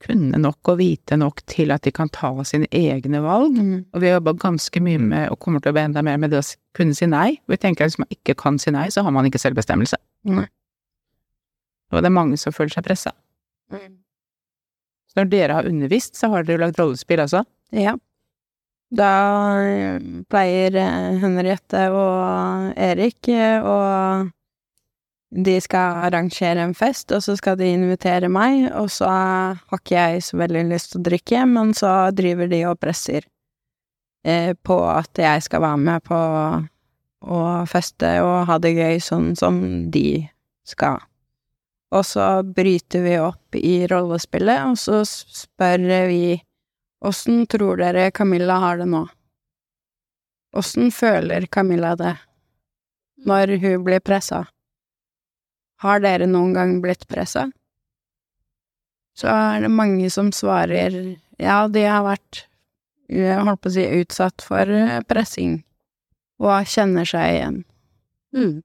kunne 0.03 0.39
nok 0.41 0.71
og 0.71 0.79
vite 0.79 1.17
nok 1.17 1.41
til 1.49 1.73
at 1.73 1.85
de 1.85 1.93
kan 1.93 2.09
ta 2.13 2.31
sine 2.47 2.69
egne 2.73 3.21
valg. 3.21 3.57
Mm. 3.57 3.77
Og 3.93 4.01
vi 4.01 4.09
har 4.09 4.17
jobba 4.17 4.33
ganske 4.41 4.81
mye 4.83 5.01
med, 5.01 5.29
og 5.33 5.39
kommer 5.43 5.61
til 5.61 5.69
å 5.69 5.73
jobbe 5.73 5.85
enda 5.89 6.03
mer 6.05 6.17
med 6.21 6.33
det 6.33 6.41
å 6.41 6.47
kunne 6.77 6.97
si 6.97 7.09
nei. 7.09 7.29
Og 7.45 7.55
vi 7.55 7.61
tenker 7.61 7.85
at 7.85 7.93
hvis 7.93 8.01
man 8.01 8.13
ikke 8.13 8.37
kan 8.39 8.57
si 8.61 8.73
nei, 8.73 8.87
så 8.93 9.05
har 9.05 9.13
man 9.13 9.29
ikke 9.29 9.41
selvbestemmelse. 9.41 9.99
Mm. 10.29 10.45
Og 11.93 12.01
det 12.01 12.09
er 12.09 12.17
mange 12.17 12.41
som 12.41 12.55
føler 12.55 12.73
seg 12.73 12.85
pressa. 12.85 13.13
Så 13.71 15.21
når 15.21 15.31
dere 15.31 15.59
har 15.59 15.69
undervist, 15.69 16.17
så 16.17 16.29
har 16.33 16.45
dere 16.45 16.57
jo 16.57 16.65
lagd 16.65 16.81
rollespill 16.81 17.23
også. 17.23 17.45
Ja. 17.75 17.95
Da 18.87 19.11
eh, 19.67 19.99
pleier 20.31 20.75
eh, 20.79 21.17
Henriette 21.19 21.87
og 21.91 22.73
Erik 22.79 23.27
og 23.67 24.29
De 25.27 25.57
skal 25.59 26.05
arrangere 26.07 26.63
en 26.63 26.75
fest, 26.77 27.11
og 27.11 27.19
så 27.25 27.35
skal 27.35 27.57
de 27.59 27.67
invitere 27.67 28.29
meg, 28.31 28.69
og 28.71 28.87
så 28.89 29.09
har 29.11 29.59
ikke 29.75 29.97
jeg 29.97 30.23
så 30.23 30.37
veldig 30.39 30.61
lyst 30.69 30.93
til 30.93 31.01
å 31.01 31.07
drikke, 31.09 31.41
men 31.51 31.73
så 31.75 31.91
driver 32.15 32.47
de 32.47 32.61
og 32.69 32.79
presser 32.79 33.27
eh, 34.23 34.53
på 34.55 34.79
at 34.87 35.19
jeg 35.19 35.43
skal 35.43 35.65
være 35.65 35.83
med 35.83 36.07
på 36.07 36.21
å 37.27 37.43
feste 37.67 38.13
og 38.23 38.47
ha 38.47 38.57
det 38.63 38.71
gøy 38.77 39.03
sånn 39.03 39.33
som 39.35 39.59
de 39.91 40.23
skal. 40.63 41.03
Og 41.91 42.03
så 42.07 42.25
bryter 42.43 43.03
vi 43.03 43.19
opp 43.19 43.55
i 43.59 43.81
rollespillet, 43.91 44.63
og 44.71 44.79
så 44.79 45.03
spør 45.07 46.07
vi 46.07 46.37
Åssen 47.05 47.45
tror 47.47 47.77
dere 47.77 48.11
Camilla 48.11 48.57
har 48.63 48.77
det 48.77 48.87
nå? 48.89 49.03
Åssen 50.57 50.91
føler 50.91 51.45
Camilla 51.45 51.95
det 51.95 52.15
når 53.25 53.57
hun 53.61 53.83
blir 53.83 53.99
pressa? 53.99 54.45
Har 55.83 56.01
dere 56.01 56.25
noen 56.29 56.55
gang 56.55 56.77
blitt 56.81 57.05
pressa? 57.09 57.47
Så 59.17 59.29
er 59.29 59.61
det 59.65 59.73
mange 59.73 60.09
som 60.13 60.31
svarer 60.33 61.17
ja, 61.37 61.67
de 61.69 61.83
har 61.85 62.03
vært, 62.05 62.43
jeg 63.13 63.45
holdt 63.45 63.61
på 63.61 63.69
å 63.69 63.75
si, 63.75 63.85
utsatt 64.01 64.45
for 64.45 64.69
eh, 64.73 65.01
pressing, 65.05 65.59
og 66.41 66.69
kjenner 66.69 67.05
seg 67.05 67.35
igjen. 67.35 67.59
Mm. 68.33 68.55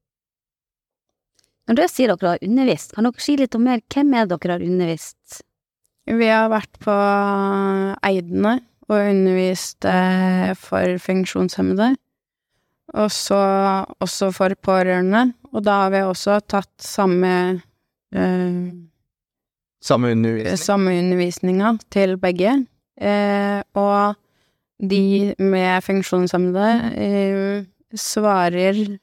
Når 1.68 1.78
dere 1.78 1.92
sier 1.92 2.12
dere 2.12 2.34
har 2.34 2.44
undervist, 2.48 2.94
kan 2.96 3.08
dere 3.08 3.24
si 3.24 3.36
litt 3.40 3.56
om 3.56 3.64
mer 3.68 3.84
hvem 3.92 4.16
er 4.16 4.30
dere 4.30 4.56
har 4.56 4.64
undervist? 4.64 5.42
Vi 6.10 6.28
har 6.28 6.48
vært 6.50 6.78
på 6.82 6.94
Eidene 8.06 8.56
og 8.90 8.96
undervist 8.98 9.86
eh, 9.88 10.50
for 10.58 10.96
funksjonshemmede, 11.00 11.92
og 12.98 13.12
så 13.14 13.38
også 14.02 14.32
for 14.34 14.54
pårørende, 14.60 15.28
og 15.52 15.62
da 15.64 15.84
har 15.84 15.92
vi 15.94 16.02
også 16.04 16.40
tatt 16.50 16.72
samme 16.82 17.34
eh, 18.12 18.72
Samme 19.82 20.12
undervisning. 20.14 20.58
samme 20.58 20.92
undervisninga 20.98 21.72
til 21.90 22.16
begge, 22.20 22.56
eh, 23.00 23.62
og 23.74 24.18
de 24.82 25.34
med 25.38 25.82
funksjonshemmede 25.86 26.68
eh, 26.98 27.64
svarer 27.94 28.98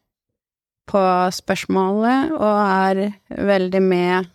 på 0.90 1.02
spørsmålet 1.36 2.34
og 2.34 2.60
er 2.66 3.02
veldig 3.30 3.82
med, 3.86 4.30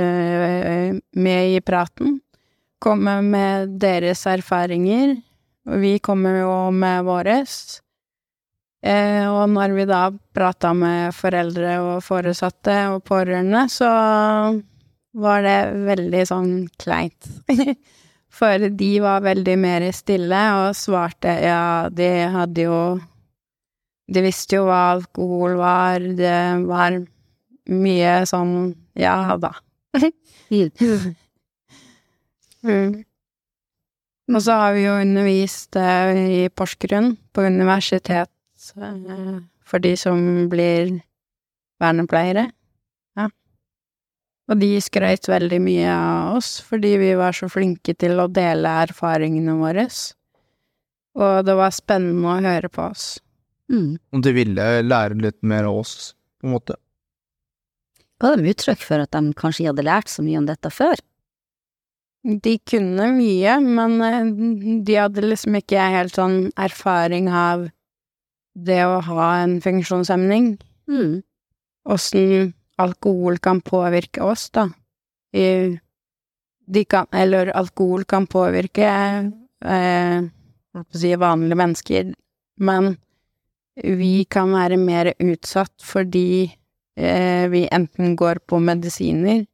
eh, 0.00 0.94
med 1.16 1.54
i 1.56 1.62
praten. 1.64 2.18
Komme 2.82 3.20
med 3.24 3.78
deres 3.80 4.26
erfaringer, 4.28 5.16
og 5.68 5.80
vi 5.80 5.96
kommer 6.04 6.40
jo 6.42 6.54
med 6.74 7.06
våres. 7.06 7.80
Eh, 8.84 9.24
og 9.24 9.48
når 9.48 9.72
vi 9.78 9.86
da 9.88 10.02
prata 10.36 10.74
med 10.76 11.14
foreldre 11.16 11.78
og 11.80 12.04
foresatte 12.04 12.76
og 12.92 13.04
pårørende, 13.08 13.64
så 13.72 13.88
var 15.14 15.44
det 15.46 15.58
veldig 15.86 16.24
sånn 16.28 16.52
kleint. 16.80 17.30
For 18.34 18.58
de 18.58 18.90
var 18.98 19.22
veldig 19.24 19.54
mer 19.62 19.86
stille 19.94 20.40
og 20.58 20.76
svarte 20.76 21.36
ja, 21.44 21.86
de 21.86 22.08
hadde 22.34 22.64
jo 22.66 22.78
De 24.10 24.20
visste 24.24 24.58
jo 24.58 24.66
hva 24.66 24.80
alkohol 24.96 25.54
var, 25.56 26.02
det 26.18 26.66
var 26.66 26.98
mye 27.72 28.16
sånn 28.28 28.74
ja 29.00 29.38
da. 29.40 29.54
Mm. 32.64 33.04
Og 34.32 34.40
så 34.40 34.54
har 34.56 34.72
vi 34.72 34.86
jo 34.86 34.94
undervist 34.96 35.76
eh, 35.76 36.16
i 36.16 36.44
Porsgrunn, 36.48 37.10
på 37.36 37.44
universitet, 37.44 38.30
eh, 38.80 39.34
for 39.64 39.84
de 39.84 39.92
som 40.00 40.18
blir 40.48 40.94
vernepleiere. 41.82 42.46
Ja. 43.18 43.28
Og 44.48 44.60
de 44.62 44.70
skrøt 44.84 45.28
veldig 45.28 45.60
mye 45.66 45.90
av 45.92 46.38
oss, 46.38 46.56
fordi 46.64 46.94
vi 47.02 47.12
var 47.20 47.36
så 47.36 47.50
flinke 47.52 47.96
til 48.00 48.16
å 48.20 48.30
dele 48.32 48.72
erfaringene 48.86 49.58
våre. 49.60 49.84
Og 51.20 51.44
det 51.44 51.58
var 51.60 51.76
spennende 51.76 52.32
å 52.32 52.40
høre 52.48 52.72
på 52.72 52.88
oss. 52.88 53.18
Mm. 53.68 53.98
Om 54.12 54.24
de 54.24 54.32
ville 54.36 54.70
lære 54.88 55.20
litt 55.20 55.40
mer 55.44 55.68
av 55.68 55.84
oss, 55.84 56.14
på 56.40 56.48
en 56.48 56.56
måte. 56.56 56.80
Ga 58.22 58.34
de 58.38 58.50
uttrykk 58.52 58.82
for 58.84 59.02
at 59.04 59.12
de 59.14 59.34
kanskje 59.38 59.68
hadde 59.70 59.84
lært 59.86 60.10
så 60.12 60.22
mye 60.24 60.40
om 60.40 60.48
dette 60.48 60.70
før? 60.72 61.00
De 62.24 62.54
kunne 62.64 63.10
mye, 63.18 63.56
men 63.60 63.96
eh, 64.00 64.28
de 64.86 64.96
hadde 64.96 65.26
liksom 65.26 65.58
ikke 65.58 65.88
helt 65.92 66.16
sånn 66.16 66.38
erfaring 66.56 67.28
av 67.28 67.66
det 68.54 68.80
å 68.86 69.00
ha 69.10 69.28
en 69.42 69.58
funksjonshemning. 69.60 70.54
Mm. 70.88 71.18
Åssen 71.90 72.54
alkohol 72.80 73.36
kan 73.44 73.60
påvirke 73.60 74.24
oss, 74.24 74.48
da. 74.54 74.68
I, 75.34 75.76
de 76.64 76.84
kan, 76.88 77.10
eller 77.12 77.50
alkohol 77.52 78.06
kan 78.08 78.28
påvirke 78.30 78.88
eh, 79.60 80.18
si 80.94 81.14
vanlige 81.20 81.58
mennesker, 81.60 82.12
men 82.62 82.94
vi 83.74 84.24
kan 84.30 84.54
være 84.54 84.78
mer 84.78 85.12
utsatt 85.18 85.74
fordi 85.82 86.54
eh, 86.96 87.48
vi 87.52 87.64
enten 87.72 88.16
går 88.16 88.40
på 88.46 88.58
medisiner, 88.62 89.46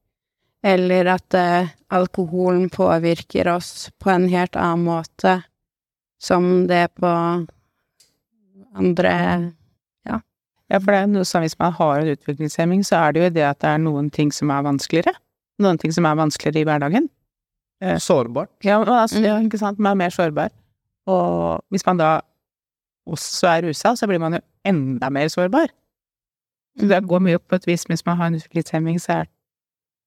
eller 0.62 1.06
at 1.14 1.34
eh, 1.34 1.68
alkoholen 1.90 2.68
påvirker 2.70 3.48
oss 3.54 3.90
på 3.98 4.10
en 4.12 4.28
helt 4.28 4.56
annen 4.56 4.84
måte, 4.84 5.38
som 6.20 6.66
det 6.68 6.88
på 7.00 7.12
andre 8.76 9.14
Ja, 10.70 10.78
for 10.78 10.92
det 10.94 10.98
er 11.00 11.08
noe 11.10 11.26
sånn 11.26 11.42
hvis 11.42 11.56
man 11.58 11.72
har 11.74 11.98
en 11.98 12.12
utviklingshemming, 12.12 12.84
så 12.86 13.00
er 13.08 13.12
det 13.16 13.22
jo 13.24 13.30
det 13.40 13.42
at 13.42 13.58
det 13.64 13.70
er 13.72 13.80
noen 13.82 14.06
ting 14.14 14.28
som 14.30 14.52
er 14.54 14.62
vanskeligere. 14.62 15.16
Noen 15.58 15.80
ting 15.82 15.90
som 15.90 16.06
er 16.06 16.14
vanskeligere 16.14 16.62
i 16.62 16.68
hverdagen. 16.68 17.08
Sårbart. 17.98 18.52
Ja, 18.62 18.76
altså, 18.84 19.18
ja, 19.24 19.34
Mm. 19.40 19.48
ikke 19.48 19.58
sant, 19.58 19.80
man 19.80 19.96
er 19.96 20.04
mer 20.04 20.10
sårbar. 20.14 20.50
Og 21.08 21.64
hvis 21.72 21.84
man 21.86 21.96
da 21.98 22.20
også 23.08 23.48
er 23.48 23.62
rusa, 23.66 23.96
så 23.96 24.06
blir 24.06 24.20
man 24.20 24.34
jo 24.34 24.40
enda 24.64 25.10
mer 25.10 25.26
sårbar. 25.26 25.66
Det 26.78 27.00
går 27.08 27.22
mye 27.24 27.38
på 27.38 27.58
et 27.58 27.66
vis, 27.66 27.84
hvis 27.88 28.06
man 28.06 28.16
har 28.16 28.30
en 28.30 28.38
utviklingshemming, 28.38 29.00
så 29.00 29.22
er, 29.22 29.30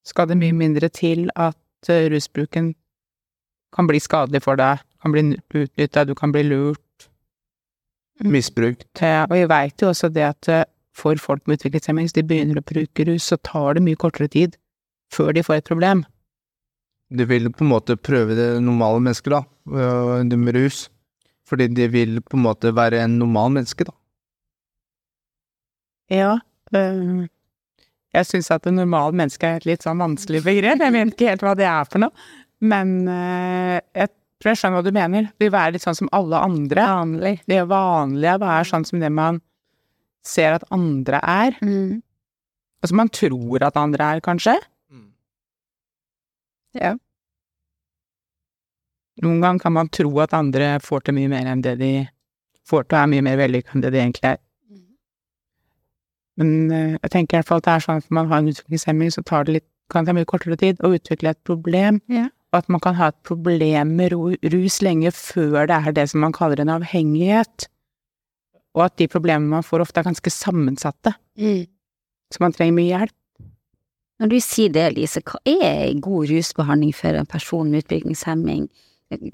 skal 0.06 0.30
det 0.30 0.38
mye 0.40 0.56
mindre 0.56 0.90
til 0.90 1.30
at 1.36 1.90
eh, 1.90 2.08
rusbruken 2.12 2.74
kan 3.74 3.90
bli 3.90 4.00
skadelig 4.00 4.44
for 4.46 4.60
deg, 4.60 4.80
kan 5.02 5.12
bli 5.12 5.26
utnytta, 5.36 6.06
du 6.06 6.14
kan 6.16 6.32
bli 6.32 6.44
lurt. 6.48 7.10
Misbrukt. 8.24 8.88
Ja, 9.02 9.26
Og 9.30 9.38
jeg 9.38 9.50
veit 9.50 9.82
jo 9.82 9.90
også 9.90 10.10
det 10.14 10.24
at 10.24 10.50
eh, 10.50 10.66
for 10.96 11.18
folk 11.18 11.48
med 11.48 11.58
utviklingshemming, 11.60 12.08
hvis 12.08 12.16
de 12.16 12.24
begynner 12.24 12.62
å 12.62 12.66
bruke 12.66 13.06
rus, 13.10 13.28
så 13.32 13.38
tar 13.42 13.76
det 13.76 13.84
mye 13.84 14.00
kortere 14.00 14.30
tid 14.30 14.58
før 15.14 15.34
de 15.34 15.44
får 15.46 15.62
et 15.62 15.70
problem. 15.70 16.04
De 17.14 17.26
vil 17.30 17.50
på 17.54 17.66
en 17.66 17.72
måte 17.74 17.98
prøve 18.00 18.38
det 18.38 18.48
normale 18.64 19.02
mennesket, 19.02 19.34
da, 19.34 19.44
øh, 19.70 20.24
det 20.30 20.40
med 20.40 20.56
rus. 20.58 20.88
Fordi 21.50 21.68
de 21.68 21.88
vil 21.92 22.22
på 22.22 22.38
en 22.38 22.46
måte 22.46 22.72
være 22.74 23.04
en 23.04 23.20
normal 23.20 23.52
menneske, 23.58 23.86
da. 23.86 23.94
Ja. 26.14 26.38
Øh, 26.78 27.24
jeg 28.14 28.30
syns 28.30 28.52
at 28.54 28.66
det 28.68 28.74
normale 28.76 29.16
mennesket 29.18 29.48
er 29.48 29.62
et 29.62 29.70
litt 29.72 29.86
sånn 29.86 30.02
vanskelig 30.02 30.44
begrep. 30.46 30.82
Jeg 30.84 30.96
vet 30.96 31.14
ikke 31.16 31.32
helt 31.32 31.46
hva 31.46 31.56
det 31.58 31.70
er 31.70 31.88
for 31.90 32.04
noe. 32.04 32.28
Men 32.64 32.92
øh, 33.10 33.80
jeg 33.98 34.12
tror 34.12 34.52
jeg 34.52 34.62
skjønner 34.62 34.80
hva 34.80 34.86
du 34.86 34.96
mener. 34.96 35.32
Det 35.34 35.48
vil 35.48 35.56
være 35.56 35.76
litt 35.76 35.86
sånn 35.86 35.98
som 35.98 36.12
alle 36.16 36.42
andre. 36.46 36.90
vanlig. 36.94 37.38
Det 37.50 37.62
vanlige 37.72 38.38
være 38.44 38.70
sånn 38.70 38.86
som 38.90 39.02
det 39.04 39.12
man 39.14 39.42
ser 40.24 40.60
at 40.60 40.68
andre 40.72 41.20
er. 41.20 41.58
Mm. 41.64 42.04
Altså 42.84 43.00
man 43.00 43.12
tror 43.12 43.64
at 43.66 43.80
andre 43.80 44.14
er, 44.16 44.24
kanskje. 44.24 44.58
Ja. 46.74 46.96
Noen 49.22 49.42
ganger 49.44 49.62
kan 49.62 49.76
man 49.76 49.92
tro 49.94 50.10
at 50.24 50.34
andre 50.34 50.80
får 50.82 51.06
til 51.06 51.18
mye 51.20 51.30
mer 51.32 51.50
enn 51.52 51.62
det 51.62 51.76
de 51.82 51.92
får 52.68 52.88
til, 52.88 52.98
og 52.98 53.02
er 53.04 53.12
mye 53.12 53.26
mer 53.26 53.38
vellykka 53.40 53.76
enn 53.76 53.84
det 53.86 53.94
de 53.94 54.02
egentlig 54.02 54.30
er. 54.34 54.40
Men 56.38 56.72
eh, 56.72 56.96
jeg 57.04 57.12
tenker 57.14 57.38
i 57.38 57.40
hvert 57.42 57.48
fall 57.52 57.62
at 57.62 57.68
det 57.68 57.74
er 57.76 57.84
sånn 57.86 58.00
at 58.02 58.08
når 58.10 58.16
man 58.18 58.30
har 58.32 58.38
en 58.44 58.48
utviklingshemming, 58.54 59.12
så 59.14 59.24
tar 59.26 59.44
det 59.46 59.54
litt, 59.60 59.68
kan 59.92 60.04
det 60.06 60.10
ta 60.14 60.18
mye 60.18 60.26
kortere 60.30 60.58
tid 60.58 60.80
å 60.82 60.94
utvikle 60.96 61.30
et 61.36 61.44
problem, 61.46 62.00
Ja. 62.10 62.30
og 62.54 62.58
at 62.64 62.70
man 62.70 62.80
kan 62.82 62.96
ha 62.96 63.08
et 63.12 63.20
problem 63.24 63.96
med 63.98 64.14
rus 64.14 64.80
lenge 64.82 65.12
før 65.14 65.68
det 65.68 65.78
er 65.88 65.92
det 65.94 66.10
som 66.10 66.22
man 66.22 66.34
kaller 66.34 66.60
en 66.64 66.70
avhengighet, 66.74 67.68
og 68.74 68.86
at 68.88 68.96
de 68.98 69.08
problemene 69.08 69.50
man 69.50 69.62
får 69.66 69.82
ofte 69.86 70.00
er 70.02 70.08
ganske 70.10 70.32
sammensatte, 70.34 71.14
Mm. 71.38 71.68
så 72.34 72.40
man 72.42 72.54
trenger 72.54 72.74
mye 72.74 72.98
hjelp. 72.98 73.14
Når 74.22 74.30
du 74.30 74.40
sier 74.40 74.70
det, 74.72 74.94
Lise, 74.96 75.22
hva 75.22 75.38
er 75.46 75.94
god 76.00 76.30
rusbehandling 76.30 76.94
for 76.96 77.10
en 77.14 77.26
person 77.26 77.70
med 77.70 77.84
utviklingshemming? 77.84 78.70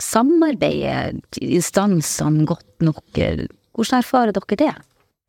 Samarbeider 0.02 1.14
instansene 1.40 2.46
godt 2.50 2.82
nok? 2.82 3.04
Hvordan 3.76 4.00
erfarer 4.02 4.34
dere 4.36 4.58
det? 4.60 4.74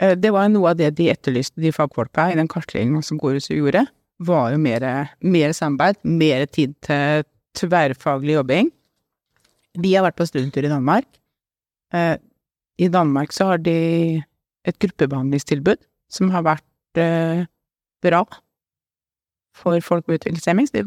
Eh, 0.00 0.16
Det 0.16 0.32
var 0.32 0.48
noe 0.48 0.70
av 0.72 0.76
det 0.76 0.90
de 0.96 1.10
etterlyste, 1.12 1.60
de 1.60 1.72
fagfolka, 1.72 2.30
i 2.32 2.38
den 2.38 2.48
kartleggingen 2.48 3.02
som 3.04 3.18
Gorus 3.20 3.50
gjorde, 3.50 3.86
var 4.20 4.50
jo 4.52 4.58
mer, 4.60 4.84
mer 5.20 5.52
samarbeid, 5.56 6.00
mer 6.04 6.46
tid 6.46 6.74
til 6.84 7.24
tverrfaglig 7.56 8.36
jobbing. 8.38 8.70
Vi 9.80 9.94
har 9.94 10.04
vært 10.04 10.18
på 10.18 10.26
studietur 10.28 10.66
i 10.66 10.72
Danmark. 10.72 11.06
Eh, 11.92 12.16
I 12.80 12.88
Danmark 12.88 13.32
så 13.32 13.50
har 13.52 13.58
de 13.58 14.22
et 14.64 14.78
gruppebehandlingstilbud 14.78 15.80
som 16.10 16.30
har 16.30 16.42
vært 16.42 17.00
eh, 17.00 17.44
bra 18.02 18.24
for 19.60 19.80
folk 19.84 20.06
med 20.08 20.20
utviklingshemming, 20.20 20.68
så 20.68 20.80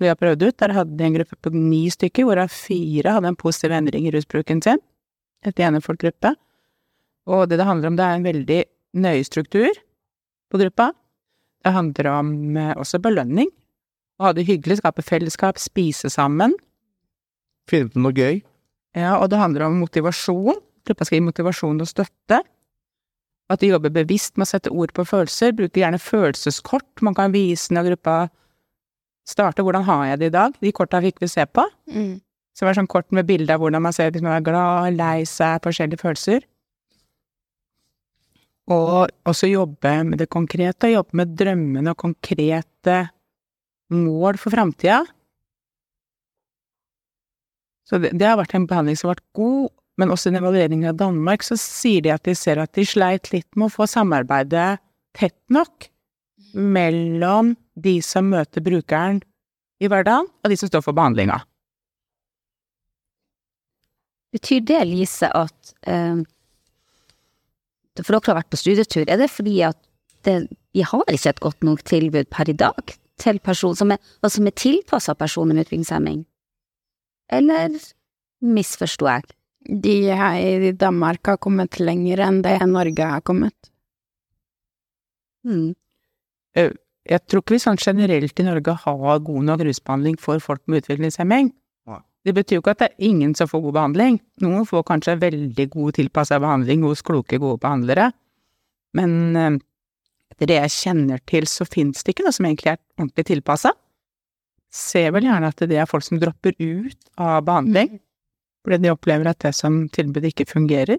vi 0.00 0.08
har 0.08 0.18
prøvd 0.18 0.42
ut. 0.42 0.56
Der 0.60 0.74
hadde 0.76 0.96
de 0.96 1.04
en 1.04 1.14
gruppe 1.14 1.36
på 1.40 1.52
ni 1.54 1.88
stykker, 1.88 2.26
hvorav 2.26 2.50
fire 2.52 3.14
hadde 3.16 3.30
en 3.32 3.38
positiv 3.38 3.72
endring 3.72 4.08
i 4.08 4.12
rusbruken 4.12 4.60
sin. 4.62 4.80
Et 5.46 5.56
enefolkgruppe. 5.56 6.34
Og 7.28 7.48
det 7.50 7.58
det 7.60 7.66
handler 7.68 7.90
om, 7.90 7.96
det 7.98 8.06
er 8.06 8.18
en 8.18 8.26
veldig 8.26 8.60
nøye 9.00 9.24
struktur 9.26 9.70
på 10.50 10.60
gruppa. 10.60 10.90
Det 11.64 11.72
handler 11.74 12.08
om 12.14 12.56
eh, 12.56 12.72
også 12.80 13.00
belønning. 13.02 13.50
Å 14.20 14.28
ha 14.28 14.32
det 14.36 14.46
hyggelig, 14.48 14.80
skape 14.80 15.04
fellesskap, 15.04 15.60
spise 15.60 16.10
sammen. 16.12 16.56
Finne 17.70 17.92
på 17.92 18.02
noe 18.02 18.16
gøy. 18.16 18.40
Ja, 18.96 19.18
og 19.20 19.30
det 19.30 19.40
handler 19.40 19.68
om 19.68 19.78
motivasjon. 19.80 20.58
Gruppa 20.88 21.06
skal 21.06 21.20
gi 21.20 21.26
motivasjon 21.28 21.80
og 21.82 21.88
støtte. 21.88 22.40
At 23.50 23.62
de 23.62 23.70
jobber 23.72 23.92
bevisst 23.94 24.36
med 24.38 24.46
å 24.46 24.50
sette 24.52 24.72
ord 24.72 24.92
på 24.94 25.04
følelser. 25.06 25.54
Bruker 25.56 25.82
gjerne 25.82 26.00
følelseskort. 26.02 27.02
Man 27.06 27.16
kan 27.18 27.34
vise 27.34 27.74
når 27.74 27.92
gruppa 27.92 28.16
starter 29.28 29.62
'Hvordan 29.62 29.84
har 29.84 30.04
jeg 30.06 30.18
det 30.18 30.26
i 30.26 30.36
dag?' 30.38 30.54
De 30.60 30.72
korta 30.72 31.00
fikk 31.00 31.20
vi 31.20 31.28
se 31.28 31.46
på. 31.46 31.66
Mm. 31.86 32.20
Så 32.54 32.64
det 32.64 32.66
var 32.66 32.74
sånn 32.74 32.88
kort 32.90 33.12
med 33.12 33.26
bilde 33.26 33.54
av 33.54 33.60
hvordan 33.60 33.82
man 33.82 33.92
ser 33.92 34.10
hvis 34.10 34.22
man 34.22 34.36
er 34.36 34.44
glad, 34.44 34.96
lei 34.96 35.22
seg, 35.24 35.62
forskjellige 35.62 36.02
følelser. 36.02 36.42
Og 38.70 39.10
også 39.26 39.50
jobbe 39.50 39.92
med 40.06 40.20
det 40.22 40.28
konkrete, 40.30 40.92
jobbe 40.92 41.16
med 41.18 41.34
drømmene 41.38 41.90
og 41.90 41.98
konkrete 41.98 43.00
mål 43.90 44.38
for 44.38 44.54
framtida. 44.54 45.02
Så 47.90 47.98
det, 47.98 48.12
det 48.14 48.28
har 48.28 48.38
vært 48.38 48.54
en 48.54 48.68
behandling 48.70 48.98
som 48.98 49.10
har 49.10 49.18
vært 49.18 49.32
god, 49.34 49.72
men 49.98 50.14
også 50.14 50.30
i 50.30 50.32
en 50.32 50.40
evaluering 50.40 50.84
av 50.86 51.00
Danmark 51.00 51.42
så 51.42 51.58
sier 51.58 52.04
de 52.06 52.12
at 52.14 52.22
de 52.28 52.36
ser 52.38 52.60
at 52.62 52.70
de 52.78 52.86
sleit 52.86 53.32
litt 53.34 53.48
med 53.58 53.66
å 53.66 53.74
få 53.74 53.88
samarbeidet 53.90 54.78
tett 55.18 55.38
nok 55.50 55.90
mellom 56.54 57.56
de 57.74 57.98
som 58.04 58.30
møter 58.30 58.62
brukeren 58.64 59.20
i 59.80 59.88
hverdagen, 59.90 60.28
og 60.28 60.52
de 60.52 60.58
som 60.60 60.70
står 60.70 60.84
for 60.84 60.96
behandlinga. 60.96 61.40
Betyr 64.30 64.62
det, 64.62 64.80
Lise, 64.86 65.30
at 65.34 65.72
eh, 65.90 66.20
For 67.98 68.14
dere 68.14 68.30
har 68.30 68.38
vært 68.40 68.52
på 68.52 68.60
studietur, 68.60 69.04
er 69.06 69.18
det 69.20 69.30
fordi 69.32 69.60
at 69.66 69.78
det, 70.26 70.36
vi 70.76 70.84
har 70.86 71.08
ikke 71.10 71.32
et 71.32 71.42
godt 71.42 71.64
nok 71.66 71.82
tilbud 71.88 72.28
per 72.30 72.50
i 72.50 72.56
dag 72.56 72.94
til 73.20 73.40
person 73.44 73.76
som 73.76 73.92
er, 73.92 73.98
og 74.22 74.32
som 74.32 74.46
er 74.46 74.56
tilpassa 74.56 75.14
personer 75.18 75.56
med 75.56 75.66
utviklingshemming? 75.66 76.22
Eller 77.32 77.74
misforsto 78.40 79.08
jeg? 79.08 79.26
De 79.82 79.96
her 80.16 80.38
i 80.40 80.72
Danmark 80.72 81.26
har 81.28 81.40
kommet 81.42 81.80
lenger 81.82 82.22
enn 82.24 82.40
det 82.44 82.56
Norge 82.68 83.10
har 83.12 83.20
kommet. 83.26 83.56
Mm. 85.44 85.74
Jeg 86.56 87.20
tror 87.28 87.42
ikke 87.42 87.56
vi 87.56 87.62
sånn 87.62 87.80
generelt 87.80 88.40
i 88.40 88.46
Norge 88.46 88.74
har 88.84 89.24
god 89.26 89.46
nok 89.50 89.64
rusbehandling 89.66 90.16
for 90.20 90.40
folk 90.42 90.62
med 90.66 90.84
utviklingshemming. 90.84 91.52
Det 92.26 92.34
betyr 92.36 92.58
jo 92.58 92.62
ikke 92.62 92.74
at 92.74 92.82
det 92.82 92.88
er 92.90 93.08
ingen 93.10 93.32
som 93.36 93.48
får 93.48 93.62
god 93.64 93.76
behandling. 93.78 94.18
Noen 94.44 94.66
får 94.68 94.84
kanskje 94.90 95.16
veldig 95.22 95.66
god 95.72 95.96
tilpassa 95.96 96.40
behandling 96.42 96.84
hos 96.84 97.00
kloke, 97.06 97.38
gode 97.40 97.60
behandlere. 97.62 98.10
Men 98.96 99.14
eh, 99.36 99.56
etter 100.34 100.50
det 100.50 100.58
jeg 100.58 100.74
kjenner 100.76 101.22
til, 101.28 101.48
så 101.48 101.64
finnes 101.68 102.04
det 102.04 102.14
ikke 102.14 102.26
noe 102.26 102.36
som 102.36 102.48
egentlig 102.48 102.74
er 102.74 102.82
ordentlig 102.98 103.26
tilpassa. 103.30 103.72
Ser 104.70 105.10
vel 105.16 105.26
gjerne 105.26 105.48
at 105.50 105.64
det 105.70 105.80
er 105.80 105.88
folk 105.90 106.04
som 106.06 106.20
dropper 106.20 106.54
ut 106.60 107.10
av 107.18 107.42
behandling 107.48 107.98
fordi 108.60 108.76
de 108.84 108.90
opplever 108.92 109.30
at 109.30 109.40
det 109.40 109.54
som 109.56 109.86
tilbudet 109.88 110.34
ikke 110.34 110.44
fungerer. 110.50 110.98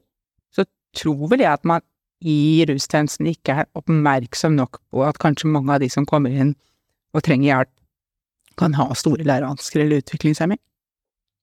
Så 0.50 0.66
tror 0.98 1.30
vel 1.30 1.44
jeg 1.44 1.52
at 1.54 1.68
man 1.68 1.84
i 2.22 2.66
rustjenesten 2.70 3.30
ikke 3.30 3.54
er 3.64 3.70
oppmerksom 3.78 4.56
nok 4.58 4.80
på 4.94 5.04
at 5.06 5.20
kanskje 5.22 5.50
mange 5.50 5.74
av 5.74 5.82
de 5.84 5.90
som 5.94 6.08
kommer 6.10 6.34
inn 6.34 6.56
og 7.14 7.22
trenger 7.26 7.48
hjelp, 7.52 7.72
kan 8.60 8.76
ha 8.76 8.90
store 8.98 9.26
lærevansker 9.26 9.84
eller 9.84 10.02
utviklingshemming. 10.02 10.60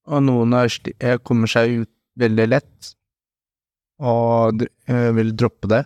Og 0.09 0.25
noen 0.25 0.55
er, 0.57 1.18
kommer 1.27 1.51
seg 1.51 1.83
ut 1.83 1.92
veldig 2.18 2.47
lett, 2.49 2.94
og 4.03 4.64
eh, 4.88 5.11
vil 5.14 5.35
droppe 5.38 5.71
det, 5.71 5.83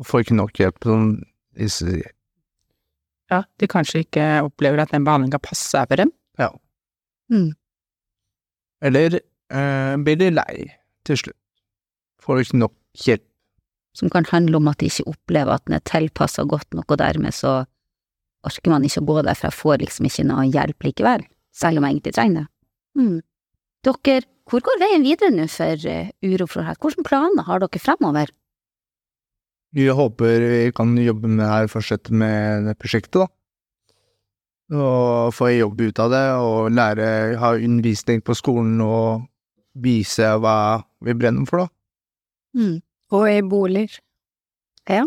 og 0.00 0.08
får 0.08 0.24
ikke 0.24 0.38
nok 0.38 0.60
hjelp. 0.60 0.80
Sånn, 0.86 1.12
Ja, 3.30 3.42
de 3.60 3.68
kanskje 3.70 4.04
ikke 4.04 4.26
opplever 4.46 4.82
at 4.82 4.94
den 4.94 5.04
behandlinga 5.06 5.38
passer 5.42 5.86
for 5.86 6.00
dem. 6.00 6.12
Mm. 7.30 7.52
eller 8.82 9.20
eh, 9.20 9.96
blir 10.02 10.16
de 10.18 10.30
lei 10.34 10.54
til 11.06 11.18
slutt. 11.20 11.36
Får 12.24 12.40
ikke 12.42 12.58
nok 12.58 12.74
hjelp. 13.04 13.22
Som 13.94 14.10
kan 14.10 14.26
handle 14.30 14.58
om 14.58 14.68
at 14.70 14.80
de 14.80 14.88
ikke 14.90 15.06
opplever 15.12 15.54
at 15.54 15.64
den 15.66 15.76
er 15.76 15.84
tilpassa 15.86 16.42
godt 16.48 16.74
nok, 16.74 16.90
og 16.90 16.98
dermed 16.98 17.34
så 17.34 17.64
orker 18.46 18.72
man 18.72 18.86
ikke 18.86 19.02
å 19.02 19.08
gå 19.08 19.16
der, 19.22 19.36
for 19.38 19.50
jeg 19.50 19.58
får 19.58 19.80
liksom 19.82 20.08
ikke 20.08 20.26
noe 20.26 20.46
hjelp 20.48 20.86
likevel, 20.86 21.24
selv 21.54 21.78
om 21.80 21.86
jeg 21.86 21.96
egentlig 21.96 22.14
trenger 22.16 22.40
det. 22.40 22.48
Mm. 23.00 23.18
Dere, 23.86 24.20
hvor 24.50 24.60
går 24.60 24.80
veien 24.82 25.06
videre 25.06 25.30
nå 25.32 25.46
for 25.48 25.88
Uro 26.26 26.46
for 26.50 26.66
hett? 26.66 26.80
Hvilke 26.82 27.06
planer 27.06 27.46
har 27.46 27.62
dere 27.62 27.80
fremover? 27.80 28.34
vi 29.70 29.88
håper 29.88 30.40
vi 30.40 30.72
kan 30.74 30.96
jobbe 30.98 31.28
med 31.28 31.46
her, 31.46 31.68
fortsette 31.70 32.12
med 32.12 32.66
det 32.66 32.76
prosjektet, 32.78 33.22
da. 33.22 33.28
Og 34.70 35.34
få 35.34 35.50
jobb 35.50 35.80
ut 35.80 35.98
av 36.02 36.12
det, 36.12 36.24
og 36.38 36.70
lære, 36.74 37.36
ha 37.38 37.54
undervisning 37.58 38.22
på 38.22 38.36
skolen 38.38 38.80
og 38.82 39.26
vise 39.74 40.26
hva 40.42 40.82
vi 41.02 41.14
brenner 41.14 41.46
for, 41.48 41.64
da. 41.64 42.58
Mm. 42.58 42.76
Og 43.14 43.26
i 43.30 43.40
boliger. 43.46 43.98
Ja. 44.90 45.06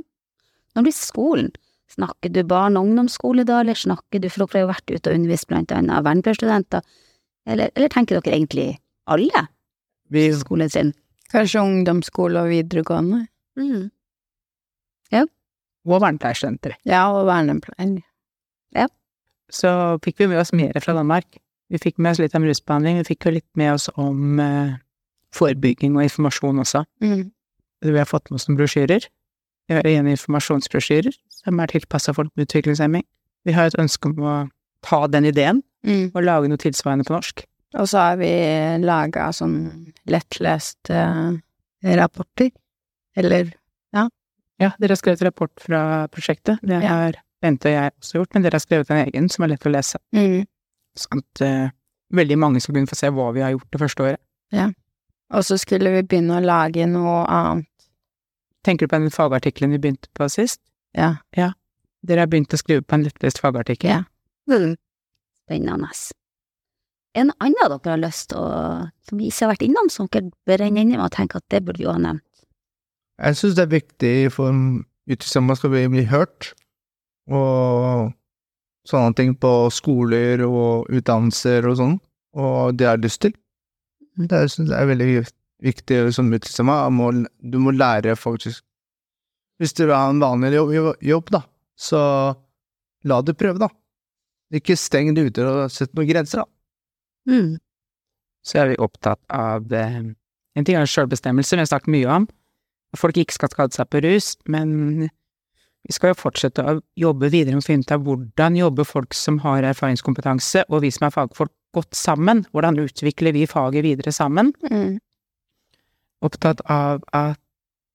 Når 0.74 0.80
det 0.80 0.88
blir 0.88 0.98
skolen, 0.98 1.52
snakker 1.92 2.32
du 2.32 2.42
barn- 2.48 2.80
og 2.80 2.90
ungdomsskole 2.90 3.46
da, 3.48 3.62
eller 3.62 3.80
snakker 3.80 4.20
du, 4.20 4.30
for 4.30 4.44
dere 4.44 4.60
har 4.60 4.66
jo 4.66 4.74
vært 4.74 4.96
ute 4.96 5.12
og 5.12 5.20
undervist 5.20 5.48
blant 5.52 5.76
annet 5.76 6.08
vernepleierstudenter, 6.08 6.84
eller, 7.48 7.72
eller 7.76 7.92
tenker 7.92 8.20
dere 8.20 8.38
egentlig 8.38 8.70
alle 9.10 9.48
Vi, 10.14 10.30
skoletrinn? 10.38 10.94
Kanskje 11.34 11.64
ungdomsskole 11.64 12.44
og 12.44 12.52
videregående. 12.54 13.26
Mm. 13.58 13.90
Og 15.84 16.00
vernepleierstudenter. 16.00 16.78
Ja, 16.88 17.10
og 17.12 17.28
vernepleier. 17.28 18.02
Så 19.54 19.70
fikk 20.04 20.22
vi 20.22 20.30
med 20.32 20.40
oss 20.42 20.54
mer 20.56 20.78
fra 20.82 20.96
Danmark. 20.98 21.28
Vi 21.70 21.80
fikk 21.82 22.00
med 22.02 22.14
oss 22.14 22.22
litt 22.22 22.36
om 22.38 22.46
rusbehandling, 22.48 23.02
vi 23.02 23.10
fikk 23.12 23.28
jo 23.28 23.34
litt 23.36 23.50
med 23.60 23.74
oss 23.76 23.90
om 24.02 24.40
eh, 24.42 24.78
forebygging 25.36 25.98
og 25.98 26.08
informasjon 26.08 26.62
også. 26.64 26.84
Mm. 27.04 27.28
Vi 27.84 27.98
har 27.98 28.10
fått 28.10 28.32
med 28.32 28.40
oss 28.40 28.48
noen 28.48 28.60
brosjyrer. 28.62 29.06
Vi 29.70 29.78
har 29.78 29.88
igjen 29.88 30.10
informasjonsbrosjyrer 30.12 31.16
som 31.34 31.60
er 31.60 31.72
tilpassa 31.72 32.16
folk 32.16 32.32
med 32.36 32.48
utviklingshemming. 32.48 33.06
Vi 33.46 33.56
har 33.56 33.70
et 33.70 33.78
ønske 33.80 34.10
om 34.10 34.24
å 34.24 34.36
ta 34.86 35.04
den 35.12 35.28
ideen 35.30 35.62
Mm. 35.86 36.12
og 36.16 36.24
lage 36.24 36.48
noe 36.48 36.58
tilsvarende 36.58 37.04
på 37.08 37.14
norsk. 37.18 37.44
Og 37.76 37.88
så 37.90 37.98
har 38.00 38.18
vi 38.18 38.30
laga 38.86 39.28
sånn 39.34 39.92
lettleste 40.08 41.42
rapporter. 41.84 42.52
Eller 43.18 43.54
Ja, 43.94 44.08
Ja, 44.60 44.70
dere 44.80 44.94
har 44.94 44.96
skrevet 45.02 45.22
rapport 45.26 45.52
fra 45.60 46.08
prosjektet. 46.08 46.60
Det 46.62 46.82
Ja. 46.82 46.88
har 46.88 47.14
Bente 47.42 47.66
og 47.68 47.74
jeg 47.74 47.92
også 48.00 48.14
gjort, 48.14 48.34
men 48.34 48.42
dere 48.44 48.54
har 48.54 48.60
skrevet 48.60 48.90
en 48.92 49.06
egen 49.08 49.30
som 49.30 49.44
er 49.44 49.48
lett 49.50 49.66
å 49.66 49.72
lese. 49.72 49.98
mm. 50.14 50.46
Sånn 50.96 51.20
at 51.20 51.42
eh, 51.42 51.70
veldig 52.14 52.38
mange 52.38 52.62
skal 52.62 52.76
kunne 52.76 52.88
få 52.88 52.96
se 52.96 53.08
hva 53.10 53.34
vi 53.34 53.42
har 53.42 53.52
gjort 53.52 53.72
det 53.72 53.80
første 53.82 54.04
året. 54.04 54.20
Ja. 54.52 54.70
Og 55.32 55.44
så 55.44 55.58
skulle 55.60 55.92
vi 55.92 56.04
begynne 56.04 56.38
å 56.40 56.46
lage 56.46 56.88
noe 56.88 57.26
annet. 57.28 57.66
Tenker 58.64 58.88
du 58.88 58.96
på 58.96 59.00
den 59.02 59.10
fagartikkelen 59.10 59.72
vi 59.72 59.78
begynte 59.80 60.08
på 60.16 60.30
sist? 60.30 60.62
Ja. 60.96 61.16
Dere 61.36 62.20
har 62.20 62.28
begynt 62.28 62.54
å 62.54 62.58
skrive 62.58 62.82
på 62.86 62.94
en 62.94 63.04
lettlest 63.04 63.40
fagartikkel. 63.42 63.90
Ja. 63.90 64.04
Mm. 64.48 64.76
Spennende. 65.44 65.90
En 67.14 67.30
annen 67.38 67.60
dere 67.70 67.92
har 67.92 68.02
lyst 68.02 68.32
til 68.32 68.40
å, 68.42 68.88
som 69.06 69.20
vi 69.20 69.30
ikke 69.30 69.46
har 69.46 69.54
vært 69.54 69.66
innom, 69.68 69.90
som 69.94 70.10
dere 70.10 70.32
brenner 70.48 70.82
inne 70.82 70.98
med 70.98 71.06
og 71.06 71.14
tenker 71.14 71.44
at 71.44 71.50
det 71.54 71.62
burde 71.66 71.84
vi 71.84 71.86
jo 71.86 71.94
ha 71.94 72.02
nevnt? 72.02 72.26
jeg 73.22 73.38
synes 73.38 73.56
det 73.56 73.64
er 73.64 73.78
viktig 73.78 74.16
for 74.34 74.50
utviklingshemma 74.52 75.56
skal 75.58 75.74
bli, 75.74 75.86
bli 75.92 76.04
hørt, 76.10 76.54
og 77.32 78.12
sånne 78.90 79.16
ting 79.18 79.36
på 79.40 79.52
skoler 79.72 80.44
og 80.48 80.90
utdannelser 80.92 81.68
og 81.70 81.80
sånn, 81.80 81.96
og 82.36 82.76
det 82.80 82.90
har 82.90 83.02
lyst 83.02 83.24
til. 83.24 83.36
Det 84.18 84.44
syns 84.52 84.72
jeg 84.72 84.80
er 84.80 84.90
veldig 84.90 85.10
viktig 85.64 86.00
som 86.16 86.32
utviklingshemma. 86.32 86.78
Du 87.40 87.60
må 87.62 87.74
lære 87.74 88.16
faktisk 88.20 88.64
Hvis 89.62 89.74
du 89.78 89.84
vil 89.86 89.94
ha 89.94 90.10
en 90.10 90.20
vanlig 90.20 90.50
jobb, 90.58 90.96
jobb, 91.00 91.28
da, 91.32 91.40
så 91.78 92.00
la 93.06 93.20
det 93.22 93.36
prøve, 93.38 93.62
da. 93.62 93.70
Ikke 94.54 94.78
steng 94.78 95.14
det 95.18 95.30
ute 95.30 95.46
og 95.50 95.72
sett 95.74 95.94
noen 95.98 96.10
grenser, 96.10 96.44
da. 96.44 97.34
Mm. 97.34 97.56
Så 98.44 98.60
er 98.60 98.74
vi 98.74 98.82
opptatt 98.84 99.22
av 99.32 99.72
eh, 99.72 100.02
En 100.54 100.66
ting 100.68 100.76
er 100.78 100.90
selvbestemmelse, 100.90 101.56
vi 101.56 101.64
har 101.64 101.70
snakket 101.72 101.94
mye 101.96 102.10
om. 102.20 102.26
At 102.94 103.02
folk 103.02 103.18
ikke 103.18 103.34
skal 103.34 103.50
skade 103.50 103.74
seg 103.74 103.88
på 103.90 104.04
rus, 104.06 104.28
men 104.46 105.08
vi 105.84 105.96
skal 105.96 106.12
jo 106.12 106.20
fortsette 106.20 106.62
å 106.62 106.76
jobbe 107.00 107.32
videre 107.34 107.58
med 107.58 107.64
å 107.64 107.66
finne 107.66 107.84
ut 107.84 107.94
av 107.96 108.04
hvordan 108.06 108.60
jobber 108.60 108.86
folk 108.86 109.18
som 109.18 109.40
har 109.44 109.66
erfaringskompetanse, 109.72 110.68
og 110.70 110.84
vi 110.86 110.92
som 110.94 111.08
er 111.08 111.16
fagfolk, 111.16 111.52
godt 111.74 111.98
sammen. 111.98 112.44
Hvordan 112.54 112.78
utvikler 112.84 113.34
vi 113.34 113.48
faget 113.50 113.82
videre 113.82 114.14
sammen? 114.14 114.52
Mm. 114.70 115.00
Opptatt 116.22 116.62
av 116.70 117.02
at 117.18 117.40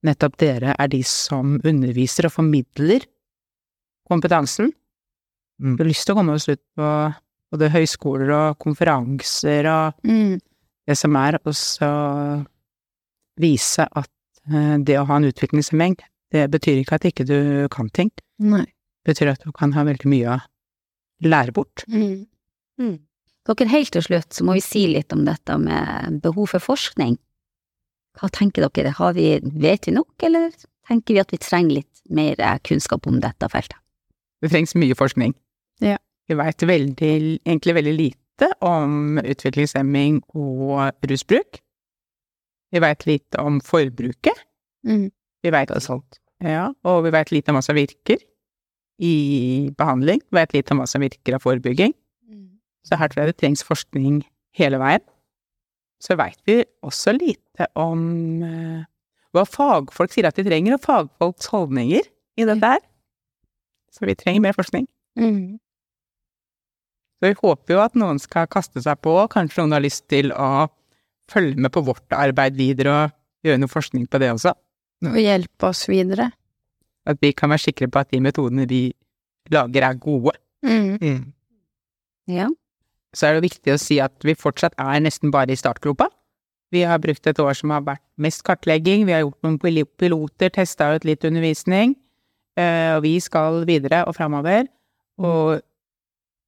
nettopp 0.03 0.35
dere 0.43 0.75
er 0.75 0.91
de 0.91 1.01
som 1.07 1.57
underviser 1.63 2.27
og 2.27 2.35
formidler 2.35 3.07
kompetansen. 4.11 4.73
Mm. 5.61 5.77
Du 5.77 5.83
har 5.83 5.89
lyst 5.91 6.07
til 6.07 6.15
å 6.15 6.19
komme 6.21 6.37
oss 6.39 6.49
ut 6.49 6.61
på 6.79 6.91
både 7.53 7.71
høyskoler 7.73 8.31
og 8.37 8.59
konferanser 8.63 9.67
og 9.67 10.07
Mm. 10.07 10.39
det 10.87 10.97
som 10.99 11.17
er, 11.17 11.39
og 11.45 11.55
så 11.55 11.89
vise 13.41 13.87
at 13.87 14.11
eh, 14.53 14.77
det 14.79 14.99
å 14.99 15.07
ha 15.09 15.19
en 15.19 15.29
utviklingshemming, 15.29 15.97
det 16.35 16.47
betyr 16.53 16.83
ikke 16.83 16.99
at 16.99 17.07
ikke 17.09 17.27
du 17.29 17.69
kan 17.73 17.89
ting. 17.91 18.11
Nei. 18.39 18.65
Det 19.05 19.15
betyr 19.15 19.33
at 19.33 19.45
du 19.45 19.53
kan 19.57 19.73
ha 19.73 19.85
veldig 19.89 20.11
mye 20.11 20.37
å 20.37 20.41
lære 21.25 21.55
bort. 21.57 21.85
Mm. 21.89 22.27
Mm. 22.81 22.99
Dere, 23.49 23.69
helt 23.73 23.91
til 23.95 24.05
slutt 24.05 24.37
så 24.37 24.45
må 24.45 24.59
vi 24.59 24.61
si 24.65 24.85
litt 24.93 25.13
om 25.17 25.25
dette 25.25 25.55
med 25.59 26.21
behov 26.23 26.51
for 26.53 26.61
forskning. 26.61 27.17
Hva 28.19 28.29
tenker 28.35 28.67
dere, 28.67 28.93
har 28.99 29.15
vi, 29.17 29.39
vet 29.41 29.87
vi 29.89 29.95
nok, 29.97 30.11
eller 30.27 30.51
tenker 30.89 31.17
vi 31.17 31.23
at 31.23 31.33
vi 31.33 31.41
trenger 31.41 31.79
litt 31.81 32.03
mer 32.13 32.37
eh, 32.37 32.59
kunnskap 32.67 33.07
om 33.09 33.21
dette 33.25 33.49
feltet? 33.49 33.79
Det 34.43 34.51
trengs 34.53 34.77
mye 34.79 34.95
forskning. 34.95 35.33
Ja. 35.85 35.99
Vi 36.29 36.37
veit 36.37 36.63
egentlig 36.63 37.75
veldig 37.75 37.95
lite 37.97 38.51
om 38.65 39.19
utviklingshemming 39.19 40.21
og 40.37 41.09
rusbruk. 41.11 41.61
Vi 42.73 42.83
veit 42.85 43.07
lite 43.09 43.41
om 43.41 43.61
forbruket. 43.65 44.45
Mm. 44.87 45.09
Vi 45.43 45.49
er 45.49 45.79
ja, 46.45 46.69
og 46.85 47.05
vi 47.05 47.11
veit 47.15 47.33
lite 47.33 47.51
om 47.51 47.57
hva 47.59 47.63
som 47.65 47.79
virker 47.79 48.21
i 49.03 49.71
behandling. 49.79 50.21
Vi 50.29 50.39
veit 50.39 50.53
lite 50.55 50.75
om 50.75 50.83
hva 50.83 50.87
som 50.91 51.03
virker 51.03 51.35
av 51.35 51.43
forebygging. 51.43 51.95
Så 52.87 52.97
her 52.97 53.11
tror 53.11 53.23
jeg 53.23 53.33
det 53.33 53.41
trengs 53.41 53.65
forskning 53.67 54.23
hele 54.59 54.79
veien. 54.81 55.03
Så 56.01 56.17
veit 56.19 56.39
vi 56.47 56.63
også 56.87 57.13
lite 57.17 57.67
om 57.79 58.05
uh, 58.45 58.85
hva 59.35 59.45
fagfolk 59.45 60.15
sier 60.15 60.29
at 60.29 60.39
de 60.39 60.47
trenger, 60.47 60.77
og 60.77 60.85
fagfolks 60.85 61.51
holdninger 61.53 62.07
i 62.39 62.47
dette 62.47 62.71
her. 62.75 62.85
Så 63.93 64.07
vi 64.07 64.15
trenger 64.19 64.45
mer 64.47 64.57
forskning. 64.57 64.87
Mm. 65.19 65.59
Så 67.19 67.27
vi 67.27 67.35
håper 67.41 67.75
jo 67.75 67.81
at 67.83 67.97
noen 67.99 68.21
skal 68.23 68.47
kaste 68.51 68.83
seg 68.85 69.01
på, 69.03 69.15
kanskje 69.33 69.65
noen 69.65 69.75
har 69.75 69.83
lyst 69.83 70.07
til 70.11 70.31
å 70.35 70.69
følge 71.29 71.59
med 71.61 71.73
på 71.75 71.83
vårt 71.87 72.15
arbeid 72.15 72.57
videre 72.59 72.95
og 72.95 73.17
gjøre 73.47 73.63
noe 73.63 73.73
forskning 73.73 74.07
på 74.11 74.21
det 74.23 74.31
også. 74.37 74.55
Og 75.09 75.19
hjelpe 75.19 75.71
oss 75.71 75.85
videre. 75.91 76.31
At 77.09 77.19
vi 77.23 77.33
kan 77.37 77.51
være 77.51 77.69
sikre 77.69 77.89
på 77.91 78.01
at 78.03 78.11
de 78.15 78.23
metodene 78.23 78.67
vi 78.71 78.83
lager 79.51 79.87
er 79.89 79.99
gode. 79.99 80.37
Mm. 80.67 80.97
Mm. 81.03 81.21
Ja. 82.29 82.49
Så 83.17 83.29
er 83.29 83.37
det 83.39 83.49
viktig 83.49 83.75
å 83.75 83.81
si 83.81 83.99
at 84.03 84.15
vi 84.27 84.37
fortsatt 84.39 84.77
er 84.79 85.03
nesten 85.03 85.33
bare 85.35 85.55
i 85.55 85.59
startgropa. 85.59 86.11
Vi 86.75 86.83
har 86.85 87.01
brukt 87.01 87.27
et 87.27 87.39
år 87.41 87.57
som 87.57 87.73
har 87.73 87.87
vært 87.87 88.05
mest 88.21 88.43
kartlegging, 88.45 89.07
vi 89.09 89.15
har 89.15 89.23
gjort 89.25 89.47
noen 89.47 89.57
piloter, 89.59 90.53
testa 90.53 90.91
ut 90.95 91.07
litt 91.09 91.25
undervisning, 91.25 91.95
eh, 92.61 92.93
og 92.99 93.07
vi 93.07 93.15
skal 93.25 93.63
videre 93.69 94.03
og 94.05 94.19
framover. 94.19 94.69
Og 95.17 95.63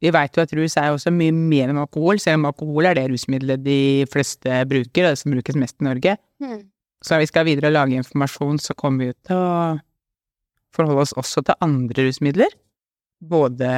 vi 0.01 0.11
veit 0.15 0.37
jo 0.37 0.43
at 0.43 0.53
rus 0.57 0.77
er 0.81 0.91
også 0.95 1.13
mye 1.13 1.33
mer 1.37 1.69
enn 1.73 1.81
alkohol, 1.83 2.19
selv 2.23 2.41
om 2.41 2.49
alkohol 2.51 2.89
er 2.89 2.97
det 2.97 3.07
rusmiddelet 3.13 3.63
de 3.65 3.79
fleste 4.11 4.63
bruker, 4.71 5.05
og 5.05 5.13
det 5.13 5.19
som 5.21 5.35
brukes 5.35 5.59
mest 5.61 5.77
i 5.81 5.85
Norge. 5.85 6.17
Mm. 6.41 6.63
Så 7.05 7.15
når 7.15 7.23
vi 7.25 7.29
skal 7.31 7.47
videre 7.49 7.69
og 7.71 7.77
lage 7.77 7.97
informasjon, 8.01 8.59
så 8.61 8.75
kommer 8.77 9.05
vi 9.05 9.11
ut 9.15 9.21
til 9.29 9.37
å 9.37 9.79
forholde 10.77 11.05
oss 11.05 11.13
også 11.21 11.43
til 11.45 11.59
andre 11.65 12.07
rusmidler. 12.09 12.53
Både 13.21 13.71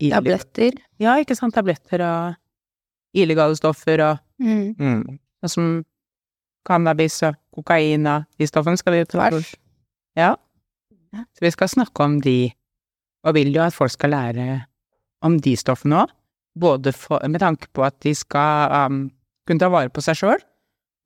Tabletter. 0.00 0.78
Ja, 1.02 1.18
ikke 1.20 1.36
sant, 1.36 1.52
tabletter 1.54 2.00
og 2.06 2.36
illegale 3.16 3.56
stoffer 3.58 4.00
og 4.06 4.26
Mm. 4.40 4.74
Mm. 4.80 5.18
som 5.44 5.84
cannabis 6.64 7.18
og 7.28 7.34
kokain 7.52 8.06
og 8.08 8.24
de 8.38 8.46
stoffene 8.48 8.78
skal 8.80 8.94
vi 8.94 9.04
Tvers. 9.04 9.50
Ja. 10.16 10.30
Ja. 11.12 11.24
Så 11.36 11.44
vi 11.44 11.50
skal 11.50 11.68
snakke 11.68 12.00
om 12.00 12.20
de, 12.24 12.52
og 13.24 13.34
vil 13.34 13.52
jo 13.52 13.60
at 13.60 13.74
folk 13.76 13.90
skal 13.90 14.10
lære 14.14 14.46
om 15.26 15.38
de 15.42 15.54
stoffene 15.58 16.04
òg. 16.04 16.12
Både 16.60 16.92
for, 16.96 17.22
med 17.30 17.42
tanke 17.42 17.68
på 17.76 17.84
at 17.86 17.96
de 18.02 18.12
skal 18.16 18.72
um, 18.90 19.04
kunne 19.46 19.62
ta 19.62 19.70
vare 19.70 19.92
på 19.92 20.02
seg 20.02 20.18
sjøl, 20.18 20.40